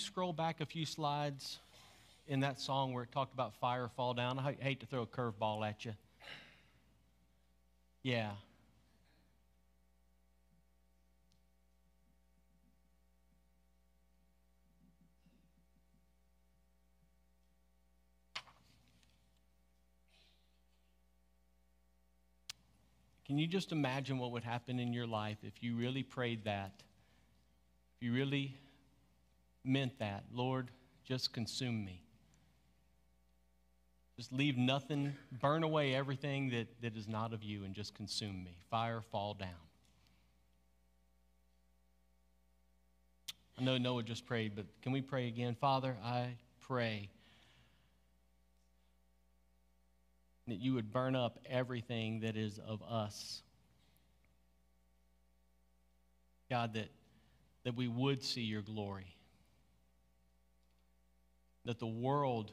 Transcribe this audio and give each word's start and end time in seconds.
scroll 0.00 0.32
back 0.32 0.60
a 0.60 0.66
few 0.66 0.84
slides 0.84 1.58
in 2.26 2.40
that 2.40 2.60
song 2.60 2.92
where 2.92 3.04
it 3.04 3.12
talked 3.12 3.34
about 3.34 3.54
fire 3.54 3.88
fall 3.88 4.14
down? 4.14 4.38
I 4.38 4.56
hate 4.58 4.80
to 4.80 4.86
throw 4.86 5.02
a 5.02 5.06
curveball 5.06 5.68
at 5.68 5.84
you. 5.84 5.92
Yeah. 8.02 8.30
Can 23.26 23.38
you 23.38 23.46
just 23.46 23.70
imagine 23.70 24.18
what 24.18 24.32
would 24.32 24.42
happen 24.42 24.80
in 24.80 24.92
your 24.92 25.06
life 25.06 25.38
if 25.44 25.62
you 25.62 25.76
really 25.76 26.02
prayed 26.02 26.44
that? 26.46 26.72
If 27.96 28.06
you 28.06 28.12
really 28.12 28.56
meant 29.64 29.98
that, 29.98 30.24
Lord, 30.32 30.70
just 31.04 31.32
consume 31.32 31.84
me. 31.84 32.02
Just 34.16 34.32
leave 34.32 34.56
nothing, 34.56 35.14
burn 35.32 35.62
away 35.62 35.94
everything 35.94 36.50
that, 36.50 36.68
that 36.82 36.96
is 36.96 37.08
not 37.08 37.32
of 37.32 37.42
you, 37.42 37.64
and 37.64 37.74
just 37.74 37.94
consume 37.94 38.44
me. 38.44 38.58
Fire 38.70 39.00
fall 39.00 39.34
down. 39.34 39.48
I 43.58 43.62
know 43.62 43.78
Noah 43.78 44.02
just 44.02 44.26
prayed, 44.26 44.54
but 44.54 44.66
can 44.82 44.92
we 44.92 45.02
pray 45.02 45.28
again? 45.28 45.54
Father, 45.54 45.96
I 46.02 46.36
pray 46.60 47.10
that 50.48 50.58
you 50.58 50.74
would 50.74 50.92
burn 50.92 51.14
up 51.14 51.38
everything 51.48 52.20
that 52.20 52.36
is 52.36 52.58
of 52.58 52.82
us. 52.82 53.42
God, 56.48 56.74
that, 56.74 56.88
that 57.64 57.76
we 57.76 57.86
would 57.86 58.22
see 58.22 58.40
your 58.40 58.62
glory. 58.62 59.14
That 61.64 61.78
the 61.78 61.86
world 61.86 62.52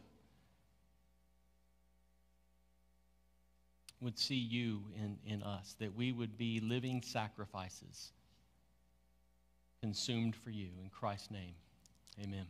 would 4.02 4.18
see 4.20 4.36
you 4.36 4.84
in, 4.96 5.18
in 5.26 5.42
us, 5.44 5.76
that 5.80 5.96
we 5.96 6.12
would 6.12 6.38
be 6.38 6.60
living 6.60 7.02
sacrifices 7.02 8.12
consumed 9.82 10.36
for 10.36 10.50
you. 10.50 10.70
In 10.82 10.90
Christ's 10.90 11.32
name, 11.32 11.54
amen. 12.22 12.46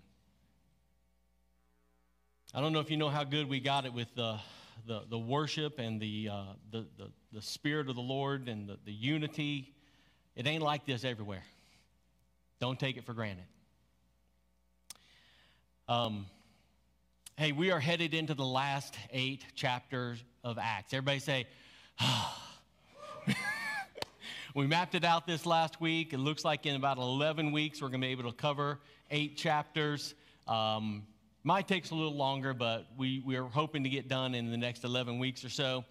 I 2.54 2.62
don't 2.62 2.74
know 2.74 2.80
if 2.80 2.90
you 2.90 2.98
know 2.98 3.10
how 3.10 3.24
good 3.24 3.48
we 3.48 3.60
got 3.60 3.86
it 3.86 3.94
with 3.94 4.14
the 4.16 4.40
the, 4.86 5.02
the 5.10 5.18
worship 5.18 5.80
and 5.80 6.00
the, 6.00 6.30
uh, 6.32 6.44
the, 6.72 6.86
the, 6.98 7.10
the, 7.34 7.42
Spirit 7.42 7.90
of 7.90 7.96
the 7.96 8.02
Lord 8.02 8.48
and 8.48 8.68
the, 8.68 8.78
the 8.86 8.92
unity. 8.92 9.74
It 10.36 10.48
ain't 10.48 10.64
like 10.64 10.86
this 10.86 11.04
everywhere. 11.04 11.44
Don't 12.60 12.80
take 12.80 12.98
it 12.98 13.04
for 13.04 13.14
granted. 13.14 13.46
Um, 15.90 16.26
hey, 17.38 17.52
we 17.52 17.70
are 17.70 17.80
headed 17.80 18.16
into 18.16 18.34
the 18.34 18.44
last 18.44 18.96
eight 19.12 19.46
chapters 19.54 20.24
of 20.44 20.58
Acts. 20.58 20.92
Everybody 20.92 21.20
say, 21.20 21.46
ah. 22.00 22.58
we 24.56 24.66
mapped 24.66 24.96
it 24.96 25.04
out 25.06 25.28
this 25.28 25.46
last 25.46 25.80
week. 25.80 26.14
It 26.14 26.18
looks 26.18 26.44
like 26.44 26.66
in 26.66 26.76
about 26.76 26.98
11 26.98 27.52
weeks 27.52 27.80
we're 27.80 27.90
going 27.90 28.02
to 28.02 28.08
be 28.08 28.12
able 28.12 28.32
to 28.32 28.36
cover 28.36 28.80
eight 29.12 29.38
chapters. 29.38 30.16
Um, 30.48 31.04
might 31.44 31.68
take 31.68 31.90
a 31.92 31.94
little 31.94 32.16
longer, 32.16 32.56
but 32.56 32.88
we, 32.98 33.22
we 33.24 33.36
are 33.36 33.44
hoping 33.44 33.84
to 33.84 33.90
get 33.90 34.08
done 34.08 34.34
in 34.34 34.50
the 34.50 34.58
next 34.58 34.84
11 34.84 35.20
weeks 35.20 35.46
or 35.46 35.50
so. 35.50 35.86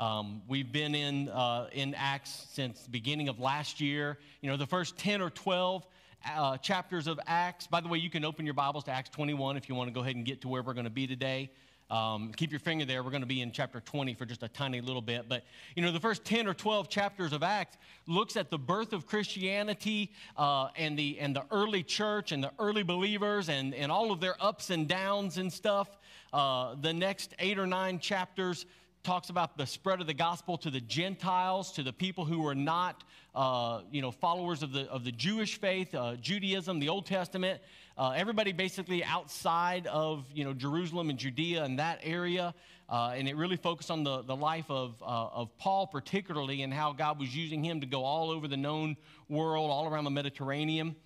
Um, 0.00 0.42
we've 0.48 0.72
been 0.72 0.96
in, 0.96 1.28
uh, 1.28 1.68
in 1.70 1.94
Acts 1.94 2.48
since 2.50 2.82
the 2.82 2.90
beginning 2.90 3.28
of 3.28 3.38
last 3.38 3.80
year. 3.80 4.18
You 4.40 4.50
know, 4.50 4.56
the 4.56 4.66
first 4.66 4.98
10 4.98 5.22
or 5.22 5.30
12 5.30 5.86
uh, 6.26 6.56
chapters 6.58 7.06
of 7.06 7.20
Acts. 7.26 7.66
By 7.66 7.80
the 7.80 7.88
way, 7.88 7.98
you 7.98 8.10
can 8.10 8.24
open 8.24 8.44
your 8.44 8.54
Bibles 8.54 8.84
to 8.84 8.90
Acts 8.90 9.10
21 9.10 9.56
if 9.56 9.68
you 9.68 9.74
want 9.74 9.88
to 9.88 9.94
go 9.94 10.00
ahead 10.00 10.16
and 10.16 10.24
get 10.24 10.40
to 10.42 10.48
where 10.48 10.62
we're 10.62 10.74
going 10.74 10.84
to 10.84 10.90
be 10.90 11.06
today. 11.06 11.50
Um, 11.90 12.32
keep 12.36 12.50
your 12.50 12.60
finger 12.60 12.84
there. 12.84 13.02
We're 13.02 13.10
going 13.10 13.22
to 13.22 13.26
be 13.26 13.40
in 13.40 13.50
chapter 13.50 13.80
20 13.80 14.12
for 14.14 14.26
just 14.26 14.42
a 14.42 14.48
tiny 14.48 14.82
little 14.82 15.00
bit. 15.00 15.26
But, 15.26 15.44
you 15.74 15.82
know, 15.82 15.90
the 15.90 16.00
first 16.00 16.24
10 16.24 16.46
or 16.46 16.52
12 16.52 16.90
chapters 16.90 17.32
of 17.32 17.42
Acts 17.42 17.78
looks 18.06 18.36
at 18.36 18.50
the 18.50 18.58
birth 18.58 18.92
of 18.92 19.06
Christianity 19.06 20.12
uh, 20.36 20.68
and, 20.76 20.98
the, 20.98 21.18
and 21.18 21.34
the 21.34 21.44
early 21.50 21.82
church 21.82 22.32
and 22.32 22.44
the 22.44 22.52
early 22.58 22.82
believers 22.82 23.48
and, 23.48 23.74
and 23.74 23.90
all 23.90 24.12
of 24.12 24.20
their 24.20 24.36
ups 24.38 24.68
and 24.68 24.86
downs 24.86 25.38
and 25.38 25.50
stuff. 25.50 25.88
Uh, 26.30 26.74
the 26.82 26.92
next 26.92 27.34
eight 27.38 27.58
or 27.58 27.66
nine 27.66 27.98
chapters 27.98 28.66
talks 29.02 29.30
about 29.30 29.56
the 29.56 29.66
spread 29.66 30.02
of 30.02 30.06
the 30.06 30.12
gospel 30.12 30.58
to 30.58 30.70
the 30.70 30.80
Gentiles, 30.80 31.72
to 31.72 31.82
the 31.82 31.92
people 31.92 32.26
who 32.26 32.42
were 32.42 32.54
not, 32.54 33.04
uh, 33.38 33.82
you 33.92 34.02
know, 34.02 34.10
followers 34.10 34.64
of 34.64 34.72
the, 34.72 34.90
of 34.90 35.04
the 35.04 35.12
Jewish 35.12 35.60
faith, 35.60 35.94
uh, 35.94 36.16
Judaism, 36.16 36.80
the 36.80 36.88
Old 36.88 37.06
Testament. 37.06 37.60
Uh, 37.96 38.12
everybody 38.16 38.50
basically 38.50 39.04
outside 39.04 39.86
of, 39.86 40.24
you 40.34 40.44
know, 40.44 40.52
Jerusalem 40.52 41.08
and 41.08 41.16
Judea 41.16 41.62
and 41.62 41.78
that 41.78 42.00
area. 42.02 42.52
Uh, 42.88 43.12
and 43.14 43.28
it 43.28 43.36
really 43.36 43.56
focused 43.56 43.92
on 43.92 44.02
the, 44.02 44.22
the 44.22 44.34
life 44.34 44.68
of, 44.68 45.00
uh, 45.02 45.04
of 45.04 45.56
Paul 45.56 45.86
particularly 45.86 46.62
and 46.62 46.74
how 46.74 46.92
God 46.92 47.20
was 47.20 47.34
using 47.34 47.62
him 47.62 47.80
to 47.80 47.86
go 47.86 48.02
all 48.02 48.30
over 48.30 48.48
the 48.48 48.56
known 48.56 48.96
world, 49.28 49.70
all 49.70 49.86
around 49.86 50.02
the 50.02 50.10
Mediterranean. 50.10 50.96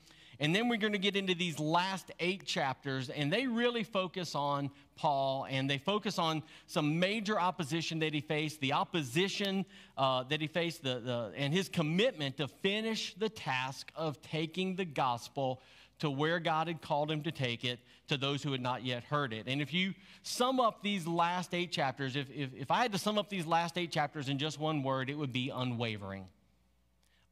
And 0.40 0.54
then 0.54 0.68
we're 0.68 0.78
going 0.78 0.92
to 0.92 0.98
get 0.98 1.16
into 1.16 1.34
these 1.34 1.58
last 1.58 2.10
eight 2.18 2.44
chapters, 2.44 3.10
and 3.10 3.32
they 3.32 3.46
really 3.46 3.84
focus 3.84 4.34
on 4.34 4.70
Paul, 4.96 5.46
and 5.48 5.68
they 5.68 5.78
focus 5.78 6.18
on 6.18 6.42
some 6.66 6.98
major 6.98 7.40
opposition 7.40 7.98
that 8.00 8.14
he 8.14 8.20
faced, 8.20 8.60
the 8.60 8.72
opposition 8.72 9.64
uh, 9.96 10.24
that 10.24 10.40
he 10.40 10.46
faced, 10.46 10.82
the, 10.82 11.00
the, 11.00 11.32
and 11.36 11.52
his 11.52 11.68
commitment 11.68 12.36
to 12.38 12.48
finish 12.48 13.14
the 13.14 13.28
task 13.28 13.92
of 13.94 14.20
taking 14.22 14.76
the 14.76 14.84
gospel 14.84 15.60
to 15.98 16.10
where 16.10 16.40
God 16.40 16.66
had 16.66 16.82
called 16.82 17.10
him 17.10 17.22
to 17.22 17.30
take 17.30 17.64
it 17.64 17.78
to 18.08 18.16
those 18.16 18.42
who 18.42 18.50
had 18.50 18.60
not 18.60 18.84
yet 18.84 19.04
heard 19.04 19.32
it. 19.32 19.46
And 19.46 19.62
if 19.62 19.72
you 19.72 19.94
sum 20.24 20.58
up 20.58 20.82
these 20.82 21.06
last 21.06 21.54
eight 21.54 21.70
chapters, 21.70 22.16
if, 22.16 22.28
if, 22.30 22.50
if 22.54 22.70
I 22.72 22.82
had 22.82 22.90
to 22.90 22.98
sum 22.98 23.18
up 23.18 23.30
these 23.30 23.46
last 23.46 23.78
eight 23.78 23.92
chapters 23.92 24.28
in 24.28 24.36
just 24.36 24.58
one 24.58 24.82
word, 24.82 25.10
it 25.10 25.14
would 25.14 25.32
be 25.32 25.50
unwavering. 25.50 26.24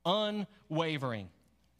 Unwavering. 0.06 1.28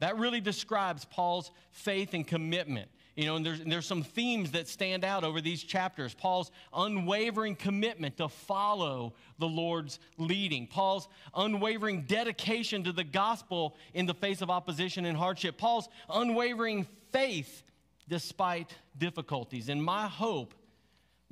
That 0.00 0.18
really 0.18 0.40
describes 0.40 1.04
Paul's 1.04 1.50
faith 1.72 2.14
and 2.14 2.26
commitment. 2.26 2.90
You 3.16 3.26
know, 3.26 3.36
and 3.36 3.44
there's, 3.44 3.60
and 3.60 3.70
there's 3.70 3.86
some 3.86 4.02
themes 4.02 4.52
that 4.52 4.66
stand 4.66 5.04
out 5.04 5.24
over 5.24 5.40
these 5.40 5.62
chapters. 5.62 6.14
Paul's 6.14 6.50
unwavering 6.74 7.54
commitment 7.54 8.16
to 8.16 8.28
follow 8.28 9.14
the 9.38 9.46
Lord's 9.46 9.98
leading. 10.16 10.66
Paul's 10.66 11.08
unwavering 11.34 12.02
dedication 12.02 12.84
to 12.84 12.92
the 12.92 13.04
gospel 13.04 13.76
in 13.92 14.06
the 14.06 14.14
face 14.14 14.40
of 14.40 14.48
opposition 14.48 15.04
and 15.04 15.18
hardship. 15.18 15.58
Paul's 15.58 15.88
unwavering 16.08 16.86
faith 17.12 17.62
despite 18.08 18.74
difficulties. 18.96 19.68
And 19.68 19.82
my 19.82 20.06
hope 20.06 20.54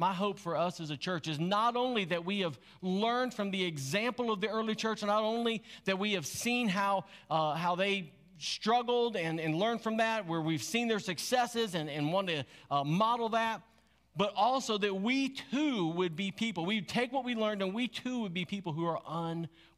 my 0.01 0.13
hope 0.13 0.39
for 0.39 0.57
us 0.57 0.79
as 0.79 0.91
a 0.91 0.97
church 0.97 1.27
is 1.27 1.41
not 1.41 1.75
only 1.75 2.05
that 2.05 2.25
we 2.25 2.41
have 2.41 2.57
learned 2.83 3.35
from 3.35 3.51
the 3.51 3.65
example 3.65 4.31
of 4.31 4.41
the 4.41 4.47
early 4.47 4.77
church, 4.77 5.03
not 5.03 5.25
only 5.25 5.65
that 5.87 5.99
we 5.99 6.13
have 6.13 6.25
seen 6.25 6.69
how, 6.69 7.05
uh, 7.29 7.55
how 7.55 7.75
they 7.75 8.13
struggled 8.39 9.17
and, 9.17 9.41
and 9.41 9.55
learned 9.55 9.83
from 9.83 9.99
that, 9.99 10.27
where 10.27 10.41
we've 10.41 10.63
seen 10.63 10.89
their 10.89 10.99
successes 10.99 11.75
and, 11.75 11.89
and 11.91 12.13
want 12.13 12.29
to 12.29 12.45
uh, 12.71 12.85
model 12.85 13.29
that, 13.31 13.63
but 14.17 14.33
also 14.35 14.79
that 14.79 14.95
we 14.95 15.29
too 15.29 15.89
would 15.89 16.17
be 16.17 16.31
people. 16.31 16.67
We 16.67 16.81
take 16.81 17.13
what 17.13 17.25
we 17.25 17.35
learned 17.35 17.63
and 17.63 17.73
we 17.73 17.89
too 17.89 18.21
would 18.21 18.35
be 18.35 18.45
people 18.45 18.73
who 18.73 18.85
are 18.87 19.01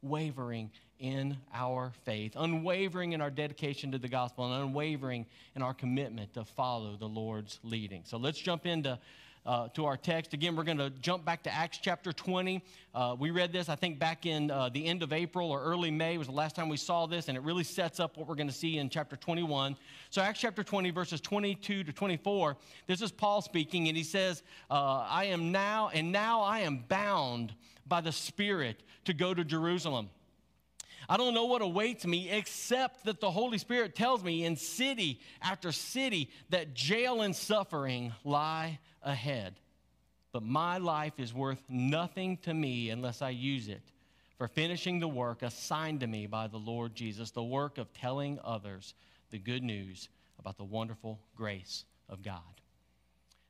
unwavering 0.01 0.71
in 0.99 1.37
our 1.53 1.91
faith, 2.03 2.33
unwavering 2.35 3.13
in 3.13 3.21
our 3.21 3.31
dedication 3.31 3.91
to 3.91 3.97
the 3.97 4.07
gospel, 4.07 4.45
and 4.45 4.63
unwavering 4.63 5.25
in 5.55 5.63
our 5.63 5.73
commitment 5.73 6.33
to 6.35 6.45
follow 6.45 6.95
the 6.95 7.07
Lord's 7.07 7.59
leading. 7.63 8.03
So 8.05 8.17
let's 8.17 8.37
jump 8.37 8.67
into 8.67 8.99
uh, 9.45 9.67
to 9.69 9.85
our 9.85 9.97
text. 9.97 10.33
Again, 10.33 10.55
we're 10.55 10.63
going 10.63 10.77
to 10.77 10.89
jump 10.89 11.25
back 11.25 11.43
to 11.43 11.53
Acts 11.53 11.79
chapter 11.81 12.11
20. 12.11 12.63
Uh, 12.93 13.15
we 13.19 13.31
read 13.31 13.51
this, 13.51 13.69
I 13.69 13.75
think, 13.75 13.99
back 13.99 14.25
in 14.25 14.51
uh, 14.51 14.69
the 14.69 14.85
end 14.85 15.03
of 15.03 15.13
April 15.13 15.51
or 15.51 15.61
early 15.63 15.91
May 15.91 16.17
was 16.17 16.27
the 16.27 16.33
last 16.33 16.55
time 16.55 16.69
we 16.69 16.77
saw 16.77 17.05
this, 17.07 17.27
and 17.27 17.37
it 17.37 17.41
really 17.41 17.63
sets 17.63 17.99
up 17.99 18.17
what 18.17 18.27
we're 18.27 18.35
going 18.35 18.49
to 18.49 18.53
see 18.53 18.77
in 18.77 18.89
chapter 18.89 19.15
21. 19.15 19.75
So, 20.09 20.21
Acts 20.21 20.39
chapter 20.39 20.63
20, 20.63 20.91
verses 20.91 21.21
22 21.21 21.83
to 21.83 21.93
24, 21.93 22.57
this 22.87 23.01
is 23.01 23.11
Paul 23.11 23.41
speaking, 23.41 23.87
and 23.87 23.97
he 23.97 24.03
says, 24.03 24.43
uh, 24.69 25.05
I 25.09 25.25
am 25.25 25.51
now, 25.51 25.89
and 25.93 26.11
now 26.11 26.41
I 26.41 26.59
am 26.59 26.83
bound 26.87 27.53
by 27.87 28.01
the 28.01 28.11
Spirit 28.11 28.83
to 29.05 29.13
go 29.13 29.33
to 29.33 29.43
Jerusalem. 29.43 30.09
I 31.11 31.17
don't 31.17 31.33
know 31.33 31.43
what 31.43 31.61
awaits 31.61 32.07
me 32.07 32.29
except 32.29 33.03
that 33.03 33.19
the 33.19 33.29
Holy 33.29 33.57
Spirit 33.57 33.95
tells 33.95 34.23
me 34.23 34.45
in 34.45 34.55
city 34.55 35.19
after 35.41 35.73
city 35.73 36.29
that 36.51 36.73
jail 36.73 37.21
and 37.21 37.35
suffering 37.35 38.13
lie 38.23 38.79
ahead. 39.03 39.55
But 40.31 40.43
my 40.43 40.77
life 40.77 41.11
is 41.17 41.33
worth 41.33 41.61
nothing 41.67 42.37
to 42.43 42.53
me 42.53 42.91
unless 42.91 43.21
I 43.21 43.31
use 43.31 43.67
it 43.67 43.81
for 44.37 44.47
finishing 44.47 45.01
the 45.01 45.07
work 45.09 45.41
assigned 45.41 45.99
to 45.99 46.07
me 46.07 46.27
by 46.27 46.47
the 46.47 46.55
Lord 46.55 46.95
Jesus, 46.95 47.31
the 47.31 47.43
work 47.43 47.77
of 47.77 47.91
telling 47.91 48.39
others 48.41 48.93
the 49.31 49.37
good 49.37 49.63
news 49.63 50.07
about 50.39 50.55
the 50.55 50.63
wonderful 50.63 51.19
grace 51.35 51.83
of 52.07 52.23
God. 52.23 52.39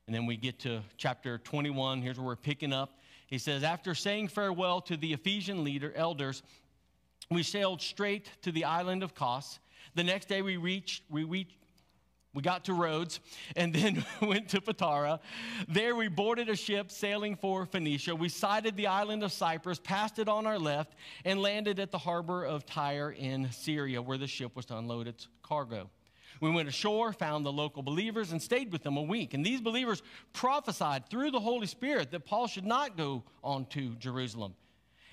And 0.08 0.16
then 0.16 0.26
we 0.26 0.36
get 0.36 0.58
to 0.62 0.82
chapter 0.98 1.38
21. 1.38 2.02
Here's 2.02 2.18
where 2.18 2.26
we're 2.26 2.36
picking 2.38 2.74
up. 2.74 2.98
He 3.28 3.38
says, 3.38 3.62
After 3.62 3.94
saying 3.94 4.30
farewell 4.30 4.82
to 4.82 4.98
the 4.98 5.14
Ephesian 5.14 5.64
leader, 5.64 5.94
elders, 5.96 6.42
we 7.32 7.44
sailed 7.44 7.82
straight 7.82 8.30
to 8.44 8.52
the 8.52 8.66
island 8.66 9.02
of 9.02 9.16
Kos. 9.16 9.60
The 9.96 10.04
next 10.04 10.28
day 10.28 10.42
we 10.42 10.58
reached, 10.58 11.04
we 11.10 11.24
reached 11.24 11.56
We 12.34 12.42
got 12.42 12.66
to 12.66 12.74
Rhodes 12.74 13.20
and 13.56 13.74
then 13.74 14.06
went 14.22 14.50
to 14.50 14.62
Patara. 14.62 15.20
There 15.68 15.96
we 15.96 16.10
boarded 16.10 16.50
a 16.50 16.56
ship 16.56 16.92
sailing 16.92 17.36
for 17.36 17.66
Phoenicia. 17.66 18.16
We 18.16 18.30
sighted 18.30 18.76
the 18.76 18.88
island 18.88 19.24
of 19.24 19.32
Cyprus, 19.32 19.80
passed 19.80 20.20
it 20.20 20.28
on 20.28 20.46
our 20.46 20.60
left, 20.60 20.96
and 21.26 21.42
landed 21.42 21.80
at 21.80 21.92
the 21.92 21.98
harbor 21.98 22.46
of 22.46 22.66
Tyre 22.66 23.12
in 23.12 23.52
Syria, 23.52 24.02
where 24.02 24.18
the 24.18 24.28
ship 24.28 24.56
was 24.56 24.66
to 24.68 24.78
unload 24.78 25.08
its 25.08 25.28
cargo. 25.42 25.90
We 26.42 26.50
went 26.50 26.68
ashore, 26.70 27.14
found 27.14 27.46
the 27.46 27.52
local 27.52 27.84
believers, 27.84 28.32
and 28.32 28.42
stayed 28.42 28.72
with 28.72 28.84
them 28.84 28.98
a 28.98 29.02
week. 29.02 29.34
And 29.34 29.46
these 29.46 29.62
believers 29.62 30.02
prophesied 30.34 31.10
through 31.10 31.32
the 31.32 31.40
Holy 31.40 31.68
Spirit 31.68 32.12
that 32.12 32.26
Paul 32.26 32.48
should 32.48 32.66
not 32.66 32.98
go 32.98 33.24
on 33.44 33.66
to 33.68 33.96
Jerusalem. 33.96 34.56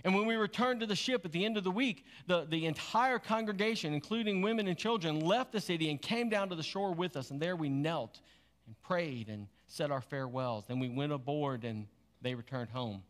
And 0.05 0.15
when 0.15 0.27
we 0.27 0.37
returned 0.37 0.81
to 0.81 0.87
the 0.87 0.97
ship 0.97 1.25
at 1.25 1.33
the 1.33 1.45
end 1.45 1.57
of 1.57 1.65
the 1.65 1.71
week, 1.71 2.05
the, 2.27 2.47
the 2.49 2.67
entire 2.67 3.19
congregation, 3.19 3.93
including 3.93 4.43
women 4.43 4.69
and 4.69 4.79
children, 4.79 5.21
left 5.21 5.53
the 5.53 5.61
city 5.61 5.91
and 5.91 6.01
came 6.01 6.29
down 6.29 6.49
to 6.51 6.55
the 6.55 6.63
shore 6.63 6.93
with 6.93 7.17
us. 7.17 7.31
And 7.31 7.41
there 7.41 7.57
we 7.57 7.69
knelt 7.69 8.21
and 8.67 8.81
prayed 8.83 9.29
and 9.29 9.49
said 9.67 9.91
our 9.91 10.01
farewells. 10.01 10.67
Then 10.69 10.79
we 10.79 10.89
went 10.89 11.13
aboard 11.13 11.65
and 11.65 11.87
they 12.23 12.35
returned 12.35 12.71
home. 12.71 13.03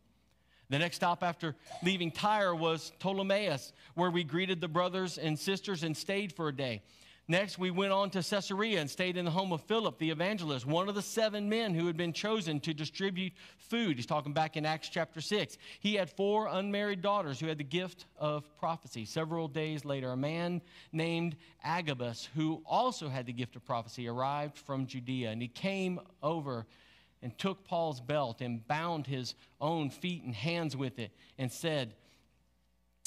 The 0.71 0.79
next 0.79 0.97
stop 0.97 1.23
after 1.23 1.57
leaving 1.83 2.11
Tyre 2.11 2.55
was 2.55 2.93
Ptolemais, 3.01 3.73
where 3.95 4.11
we 4.11 4.23
greeted 4.23 4.61
the 4.61 4.69
brothers 4.69 5.17
and 5.17 5.39
sisters 5.39 5.83
and 5.83 5.97
stayed 5.97 6.33
for 6.33 6.49
a 6.49 6.53
day. 6.55 6.83
Next, 7.31 7.59
we 7.59 7.71
went 7.71 7.93
on 7.93 8.09
to 8.11 8.23
Caesarea 8.23 8.81
and 8.81 8.89
stayed 8.89 9.19
in 9.19 9.27
the 9.27 9.31
home 9.31 9.53
of 9.53 9.61
Philip 9.61 9.99
the 9.99 10.09
evangelist, 10.09 10.65
one 10.65 10.89
of 10.89 10.95
the 10.95 11.03
seven 11.03 11.47
men 11.47 11.75
who 11.75 11.87
had 11.87 11.97
been 11.97 12.15
chosen 12.15 12.59
to 12.61 12.73
distribute 12.73 13.35
food. 13.59 13.97
He's 13.97 14.07
talking 14.07 14.33
back 14.33 14.57
in 14.57 14.65
Acts 14.65 14.89
chapter 14.89 15.21
6. 15.21 15.59
He 15.81 15.97
had 15.97 16.09
four 16.09 16.49
unmarried 16.49 17.03
daughters 17.03 17.39
who 17.39 17.47
had 17.47 17.59
the 17.59 17.65
gift 17.65 18.07
of 18.17 18.57
prophecy. 18.57 19.05
Several 19.05 19.47
days 19.47 19.85
later, 19.85 20.13
a 20.13 20.17
man 20.17 20.63
named 20.91 21.37
Agabus, 21.63 22.31
who 22.35 22.63
also 22.65 23.11
had 23.11 23.27
the 23.27 23.35
gift 23.35 23.57
of 23.57 23.65
prophecy, 23.67 24.09
arrived 24.09 24.57
from 24.57 24.87
Judea, 24.87 25.31
and 25.31 25.43
he 25.43 25.49
came 25.49 26.01
over 26.23 26.65
and 27.21 27.37
took 27.37 27.63
Paul's 27.63 28.01
belt 28.01 28.41
and 28.41 28.67
bound 28.67 29.07
his 29.07 29.35
own 29.61 29.91
feet 29.91 30.23
and 30.23 30.35
hands 30.35 30.75
with 30.79 30.99
it 30.99 31.13
and 31.37 31.53
said, 31.53 31.93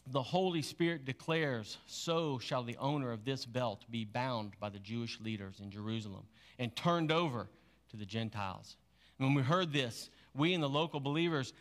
the 0.07 0.21
Holy 0.21 0.61
Spirit 0.61 1.05
declares, 1.05 1.77
so 1.85 2.39
shall 2.39 2.63
the 2.63 2.77
owner 2.77 3.11
of 3.11 3.23
this 3.23 3.45
belt 3.45 3.85
be 3.91 4.03
bound 4.03 4.53
by 4.59 4.69
the 4.69 4.79
Jewish 4.79 5.19
leaders 5.21 5.59
in 5.61 5.69
Jerusalem 5.69 6.23
and 6.59 6.75
turned 6.75 7.11
over 7.11 7.47
to 7.89 7.97
the 7.97 8.05
Gentiles. 8.05 8.77
And 9.19 9.27
when 9.27 9.35
we 9.35 9.43
heard 9.43 9.71
this, 9.71 10.09
we 10.33 10.53
and 10.53 10.63
the 10.63 10.69
local 10.69 10.99
believers 10.99 11.53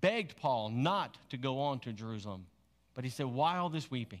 begged 0.00 0.36
Paul 0.36 0.68
not 0.70 1.18
to 1.30 1.36
go 1.36 1.58
on 1.60 1.80
to 1.80 1.92
Jerusalem. 1.92 2.46
But 2.94 3.04
he 3.04 3.10
said, 3.10 3.26
Why 3.26 3.56
all 3.56 3.68
this 3.68 3.90
weeping? 3.90 4.20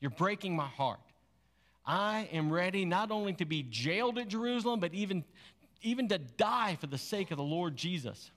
You're 0.00 0.10
breaking 0.10 0.54
my 0.54 0.66
heart. 0.66 1.00
I 1.86 2.28
am 2.32 2.52
ready 2.52 2.84
not 2.84 3.10
only 3.10 3.32
to 3.34 3.44
be 3.44 3.62
jailed 3.62 4.18
at 4.18 4.28
Jerusalem, 4.28 4.80
but 4.80 4.92
even, 4.92 5.24
even 5.82 6.08
to 6.08 6.18
die 6.18 6.76
for 6.80 6.86
the 6.86 6.98
sake 6.98 7.30
of 7.30 7.38
the 7.38 7.42
Lord 7.42 7.76
Jesus. 7.76 8.30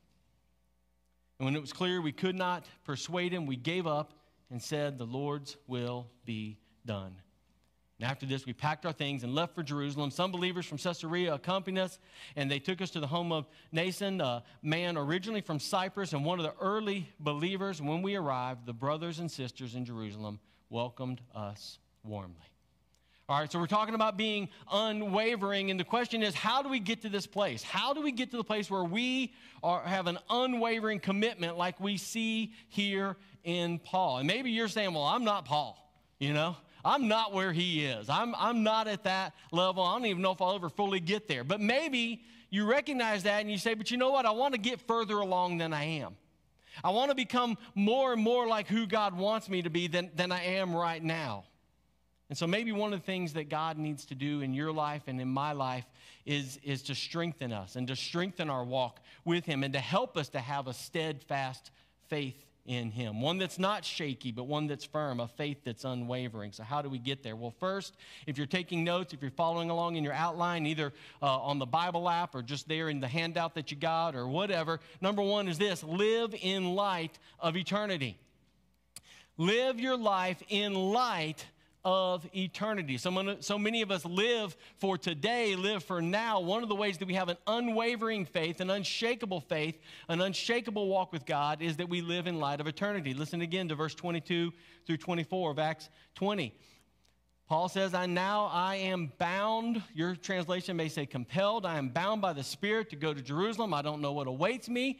And 1.39 1.45
when 1.45 1.55
it 1.55 1.61
was 1.61 1.73
clear 1.73 2.01
we 2.01 2.11
could 2.11 2.35
not 2.35 2.65
persuade 2.85 3.33
him, 3.33 3.45
we 3.45 3.57
gave 3.57 3.85
up 3.85 4.13
and 4.53 4.61
said, 4.61 4.99
The 4.99 5.05
Lord's 5.05 5.57
will 5.67 6.07
be 6.25 6.59
done. 6.85 7.15
And 7.99 8.09
after 8.09 8.27
this, 8.27 8.45
we 8.45 8.53
packed 8.53 8.85
our 8.85 8.93
things 8.93 9.23
and 9.23 9.33
left 9.33 9.55
for 9.55 9.63
Jerusalem. 9.63 10.11
Some 10.11 10.31
believers 10.31 10.67
from 10.67 10.77
Caesarea 10.77 11.33
accompanied 11.33 11.81
us, 11.81 11.97
and 12.35 12.51
they 12.51 12.59
took 12.59 12.79
us 12.79 12.91
to 12.91 12.99
the 12.99 13.07
home 13.07 13.31
of 13.31 13.47
Mnason, 13.73 14.21
a 14.21 14.43
man 14.61 14.95
originally 14.95 15.41
from 15.41 15.59
Cyprus 15.59 16.13
and 16.13 16.23
one 16.23 16.39
of 16.39 16.45
the 16.45 16.53
early 16.61 17.09
believers. 17.19 17.81
When 17.81 18.03
we 18.03 18.15
arrived, 18.15 18.67
the 18.67 18.73
brothers 18.73 19.17
and 19.17 19.29
sisters 19.29 19.73
in 19.73 19.85
Jerusalem 19.85 20.39
welcomed 20.69 21.21
us 21.33 21.79
warmly. 22.03 22.52
All 23.33 23.39
right, 23.39 23.51
so 23.51 23.57
we're 23.57 23.65
talking 23.65 23.95
about 23.95 24.15
being 24.15 24.47
unwavering, 24.71 25.71
and 25.71 25.79
the 25.79 25.83
question 25.83 26.21
is, 26.21 26.35
how 26.35 26.61
do 26.61 26.69
we 26.69 26.79
get 26.79 27.01
to 27.01 27.09
this 27.09 27.25
place? 27.25 27.63
How 27.63 27.91
do 27.91 27.99
we 27.99 28.11
get 28.11 28.29
to 28.29 28.37
the 28.37 28.43
place 28.43 28.69
where 28.69 28.83
we 28.83 29.33
are, 29.63 29.81
have 29.81 30.05
an 30.05 30.19
unwavering 30.29 30.99
commitment 30.99 31.57
like 31.57 31.79
we 31.79 31.97
see 31.97 32.53
here 32.69 33.17
in 33.43 33.79
Paul. 33.79 34.19
And 34.19 34.27
maybe 34.27 34.51
you're 34.51 34.67
saying, 34.67 34.93
well, 34.93 35.05
I'm 35.05 35.23
not 35.23 35.45
Paul, 35.45 35.83
you 36.19 36.31
know? 36.31 36.55
I'm 36.85 37.07
not 37.07 37.33
where 37.33 37.51
he 37.51 37.83
is. 37.83 38.07
I'm, 38.07 38.35
I'm 38.35 38.61
not 38.61 38.87
at 38.87 39.05
that 39.05 39.33
level. 39.51 39.81
I 39.83 39.93
don't 39.93 40.05
even 40.05 40.21
know 40.21 40.33
if 40.33 40.39
I'll 40.39 40.53
ever 40.53 40.69
fully 40.69 40.99
get 40.99 41.27
there. 41.27 41.43
But 41.43 41.59
maybe 41.59 42.21
you 42.51 42.69
recognize 42.69 43.23
that 43.23 43.41
and 43.41 43.49
you 43.49 43.57
say, 43.57 43.73
but 43.73 43.89
you 43.89 43.97
know 43.97 44.11
what? 44.11 44.27
I 44.27 44.31
want 44.31 44.53
to 44.53 44.59
get 44.59 44.79
further 44.79 45.15
along 45.15 45.57
than 45.57 45.73
I 45.73 45.85
am. 45.85 46.17
I 46.83 46.91
want 46.91 47.09
to 47.09 47.15
become 47.15 47.57
more 47.73 48.13
and 48.13 48.21
more 48.21 48.45
like 48.45 48.67
who 48.67 48.85
God 48.85 49.17
wants 49.17 49.49
me 49.49 49.63
to 49.63 49.71
be 49.71 49.87
than, 49.87 50.11
than 50.13 50.31
I 50.31 50.43
am 50.43 50.75
right 50.75 51.03
now. 51.03 51.45
And 52.29 52.37
so 52.37 52.47
maybe 52.47 52.71
one 52.71 52.93
of 52.93 52.99
the 52.99 53.05
things 53.05 53.33
that 53.33 53.49
God 53.49 53.77
needs 53.77 54.05
to 54.05 54.15
do 54.15 54.41
in 54.41 54.53
your 54.53 54.71
life 54.71 55.03
and 55.07 55.19
in 55.19 55.27
my 55.27 55.51
life 55.51 55.85
is, 56.25 56.59
is 56.63 56.81
to 56.83 56.95
strengthen 56.95 57.51
us 57.51 57.75
and 57.75 57.87
to 57.87 57.95
strengthen 57.95 58.49
our 58.49 58.63
walk 58.63 59.01
with 59.25 59.45
Him 59.45 59.63
and 59.63 59.73
to 59.73 59.79
help 59.79 60.17
us 60.17 60.29
to 60.29 60.39
have 60.39 60.67
a 60.67 60.73
steadfast 60.73 61.71
faith 62.07 62.45
in 62.65 62.91
Him. 62.91 63.21
One 63.21 63.37
that's 63.37 63.59
not 63.59 63.83
shaky, 63.83 64.31
but 64.31 64.45
one 64.45 64.67
that's 64.67 64.85
firm, 64.85 65.19
a 65.19 65.27
faith 65.27 65.57
that's 65.65 65.83
unwavering. 65.83 66.53
So, 66.53 66.63
how 66.63 66.81
do 66.81 66.89
we 66.89 66.97
get 66.97 67.23
there? 67.23 67.35
Well, 67.35 67.53
first, 67.59 67.95
if 68.25 68.37
you're 68.37 68.47
taking 68.47 68.83
notes, 68.83 69.13
if 69.13 69.21
you're 69.21 69.31
following 69.31 69.69
along 69.69 69.97
in 69.97 70.03
your 70.03 70.13
outline, 70.13 70.65
either 70.65 70.93
uh, 71.21 71.39
on 71.39 71.59
the 71.59 71.65
Bible 71.65 72.09
app 72.09 72.35
or 72.35 72.41
just 72.41 72.67
there 72.69 72.89
in 72.89 73.01
the 73.01 73.07
handout 73.07 73.55
that 73.55 73.69
you 73.69 73.77
got 73.77 74.15
or 74.15 74.27
whatever, 74.27 74.79
number 75.01 75.21
one 75.21 75.47
is 75.47 75.57
this 75.57 75.83
live 75.83 76.33
in 76.41 76.73
light 76.73 77.19
of 77.39 77.57
eternity. 77.57 78.17
Live 79.37 79.79
your 79.79 79.97
life 79.97 80.41
in 80.47 80.73
light 80.73 81.45
of 81.85 82.25
eternity. 82.35 82.97
So, 82.97 83.37
so 83.41 83.59
many 83.59 83.81
of 83.81 83.91
us 83.91 84.05
live 84.05 84.55
for 84.77 84.97
today, 84.97 85.55
live 85.55 85.83
for 85.83 86.01
now. 86.01 86.39
One 86.39 86.63
of 86.63 86.69
the 86.69 86.75
ways 86.75 86.97
that 86.99 87.07
we 87.07 87.15
have 87.15 87.29
an 87.29 87.37
unwavering 87.45 88.25
faith, 88.25 88.61
an 88.61 88.69
unshakable 88.69 89.41
faith, 89.41 89.77
an 90.07 90.21
unshakable 90.21 90.87
walk 90.87 91.11
with 91.11 91.25
God 91.25 91.61
is 91.61 91.77
that 91.77 91.89
we 91.89 92.01
live 92.01 92.27
in 92.27 92.39
light 92.39 92.61
of 92.61 92.67
eternity. 92.67 93.13
Listen 93.13 93.41
again 93.41 93.67
to 93.69 93.75
verse 93.75 93.95
22 93.95 94.51
through 94.85 94.97
24 94.97 95.51
of 95.51 95.59
Acts 95.59 95.89
20. 96.15 96.53
Paul 97.47 97.67
says, 97.67 97.93
I 97.93 98.05
now 98.05 98.49
I 98.51 98.75
am 98.75 99.11
bound. 99.17 99.83
Your 99.93 100.15
translation 100.15 100.77
may 100.77 100.87
say 100.87 101.05
compelled. 101.05 101.65
I 101.65 101.77
am 101.77 101.89
bound 101.89 102.21
by 102.21 102.31
the 102.31 102.43
Spirit 102.43 102.89
to 102.91 102.95
go 102.95 103.13
to 103.13 103.21
Jerusalem. 103.21 103.73
I 103.73 103.81
don't 103.81 104.01
know 104.01 104.13
what 104.13 104.27
awaits 104.27 104.69
me. 104.69 104.99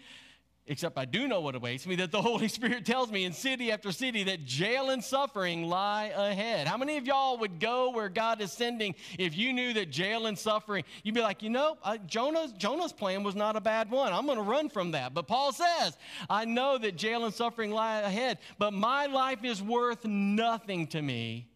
Except 0.66 0.98
I 0.98 1.04
do 1.04 1.28
know 1.28 1.42
what 1.42 1.56
awaits 1.56 1.86
me 1.86 1.96
that 1.96 2.12
the 2.12 2.22
Holy 2.22 2.48
Spirit 2.48 2.86
tells 2.86 3.12
me 3.12 3.26
in 3.26 3.34
city 3.34 3.70
after 3.72 3.92
city 3.92 4.24
that 4.24 4.46
jail 4.46 4.92
and 4.92 5.04
suffering 5.04 5.64
lie 5.64 6.14
ahead. 6.16 6.68
How 6.68 6.78
many 6.78 6.96
of 6.96 7.06
y'all 7.06 7.38
would 7.40 7.60
go 7.60 7.92
where 7.92 8.08
God 8.08 8.40
is 8.40 8.54
sending 8.54 8.96
if 9.20 9.36
you 9.36 9.52
knew 9.52 9.74
that 9.74 9.92
jail 9.92 10.26
and 10.26 10.40
suffering? 10.40 10.86
You'd 11.04 11.16
be 11.16 11.22
like, 11.22 11.44
you 11.44 11.50
know, 11.50 11.78
uh, 11.84 11.98
Jonah's, 12.08 12.54
Jonah's 12.54 12.94
plan 12.94 13.24
was 13.24 13.36
not 13.36 13.58
a 13.58 13.62
bad 13.62 13.92
one. 13.92 14.14
I'm 14.14 14.26
going 14.26 14.38
to 14.38 14.44
run 14.44 14.70
from 14.70 14.92
that. 14.92 15.14
But 15.14 15.28
Paul 15.28 15.52
says, 15.52 15.98
I 16.30 16.46
know 16.46 16.78
that 16.78 16.96
jail 16.96 17.26
and 17.26 17.34
suffering 17.34 17.72
lie 17.72 18.00
ahead, 18.00 18.38
but 18.58 18.72
my 18.72 19.08
life 19.08 19.44
is 19.44 19.62
worth 19.62 20.06
nothing 20.06 20.88
to 20.88 21.02
me 21.02 21.50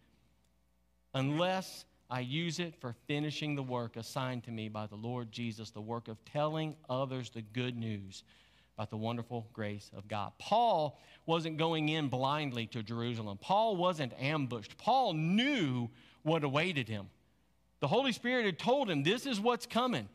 unless 1.14 1.86
I 2.10 2.20
use 2.20 2.60
it 2.60 2.76
for 2.82 2.94
finishing 3.08 3.56
the 3.56 3.64
work 3.64 3.96
assigned 3.96 4.44
to 4.46 4.52
me 4.52 4.68
by 4.68 4.86
the 4.86 4.96
Lord 4.96 5.32
Jesus, 5.32 5.72
the 5.72 5.82
work 5.82 6.10
of 6.10 6.24
telling 6.26 6.76
others 6.90 7.30
the 7.30 7.42
good 7.42 7.78
news 7.78 8.24
about 8.78 8.92
the 8.92 8.98
wonderful 8.98 9.48
grace 9.54 9.90
of 9.98 10.08
God. 10.08 10.34
Paul 10.38 11.00
wasn't 11.26 11.58
going 11.58 11.90
in 11.90 12.10
blindly 12.10 12.68
to 12.68 12.84
Jerusalem, 12.84 13.40
Paul 13.42 13.76
wasn't 13.76 14.14
ambushed. 14.20 14.78
Paul 14.78 15.14
knew 15.14 15.90
what 16.22 16.44
awaited 16.44 16.88
him. 16.88 17.10
The 17.80 17.88
Holy 17.88 18.12
Spirit 18.12 18.46
had 18.46 18.60
told 18.60 18.90
him, 18.90 19.04
This 19.04 19.26
is 19.26 19.40
what's 19.40 19.66
coming. 19.66 20.08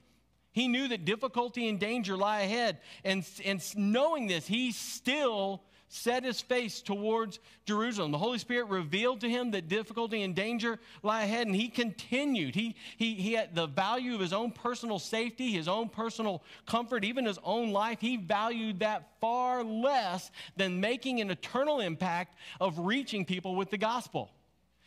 He 0.52 0.68
knew 0.68 0.88
that 0.88 1.04
difficulty 1.04 1.68
and 1.68 1.80
danger 1.80 2.16
lie 2.16 2.42
ahead. 2.42 2.78
And, 3.04 3.26
and 3.44 3.62
knowing 3.76 4.26
this, 4.26 4.46
he 4.46 4.70
still 4.70 5.62
set 5.92 6.24
his 6.24 6.40
face 6.40 6.80
towards 6.80 7.38
Jerusalem. 7.66 8.12
The 8.12 8.18
Holy 8.18 8.38
Spirit 8.38 8.70
revealed 8.70 9.20
to 9.20 9.28
him 9.28 9.50
that 9.50 9.68
difficulty 9.68 10.22
and 10.22 10.34
danger 10.34 10.78
lie 11.02 11.24
ahead, 11.24 11.46
and 11.46 11.54
he 11.54 11.68
continued. 11.68 12.54
He, 12.54 12.76
he, 12.96 13.14
he 13.14 13.34
had 13.34 13.54
the 13.54 13.66
value 13.66 14.14
of 14.14 14.20
his 14.20 14.32
own 14.32 14.52
personal 14.52 14.98
safety, 14.98 15.50
his 15.50 15.68
own 15.68 15.90
personal 15.90 16.42
comfort, 16.66 17.04
even 17.04 17.26
his 17.26 17.38
own 17.44 17.72
life. 17.72 18.00
He 18.00 18.16
valued 18.16 18.80
that 18.80 19.10
far 19.20 19.62
less 19.62 20.30
than 20.56 20.80
making 20.80 21.20
an 21.20 21.30
eternal 21.30 21.80
impact 21.80 22.38
of 22.58 22.78
reaching 22.78 23.26
people 23.26 23.54
with 23.54 23.68
the 23.68 23.78
gospel. 23.78 24.30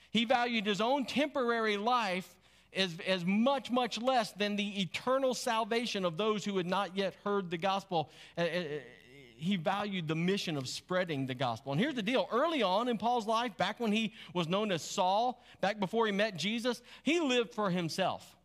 He 0.09 0.25
valued 0.25 0.65
his 0.65 0.81
own 0.81 1.05
temporary 1.05 1.77
life 1.77 2.35
as, 2.75 2.97
as 3.05 3.23
much, 3.23 3.69
much 3.69 4.01
less 4.01 4.31
than 4.31 4.55
the 4.55 4.81
eternal 4.81 5.35
salvation 5.35 6.03
of 6.03 6.17
those 6.17 6.43
who 6.43 6.57
had 6.57 6.65
not 6.65 6.97
yet 6.97 7.13
heard 7.23 7.51
the 7.51 7.57
gospel. 7.59 8.09
He 9.37 9.55
valued 9.55 10.07
the 10.07 10.15
mission 10.15 10.57
of 10.57 10.67
spreading 10.67 11.25
the 11.25 11.35
gospel. 11.35 11.71
And 11.71 11.81
here's 11.81 11.95
the 11.95 12.01
deal 12.01 12.27
early 12.31 12.63
on 12.63 12.87
in 12.87 12.97
Paul's 12.97 13.27
life, 13.27 13.55
back 13.57 13.79
when 13.79 13.91
he 13.91 14.13
was 14.33 14.47
known 14.47 14.71
as 14.71 14.81
Saul, 14.81 15.43
back 15.61 15.79
before 15.79 16.05
he 16.05 16.11
met 16.11 16.37
Jesus, 16.37 16.81
he 17.03 17.19
lived 17.19 17.53
for 17.53 17.69
himself. 17.69 18.35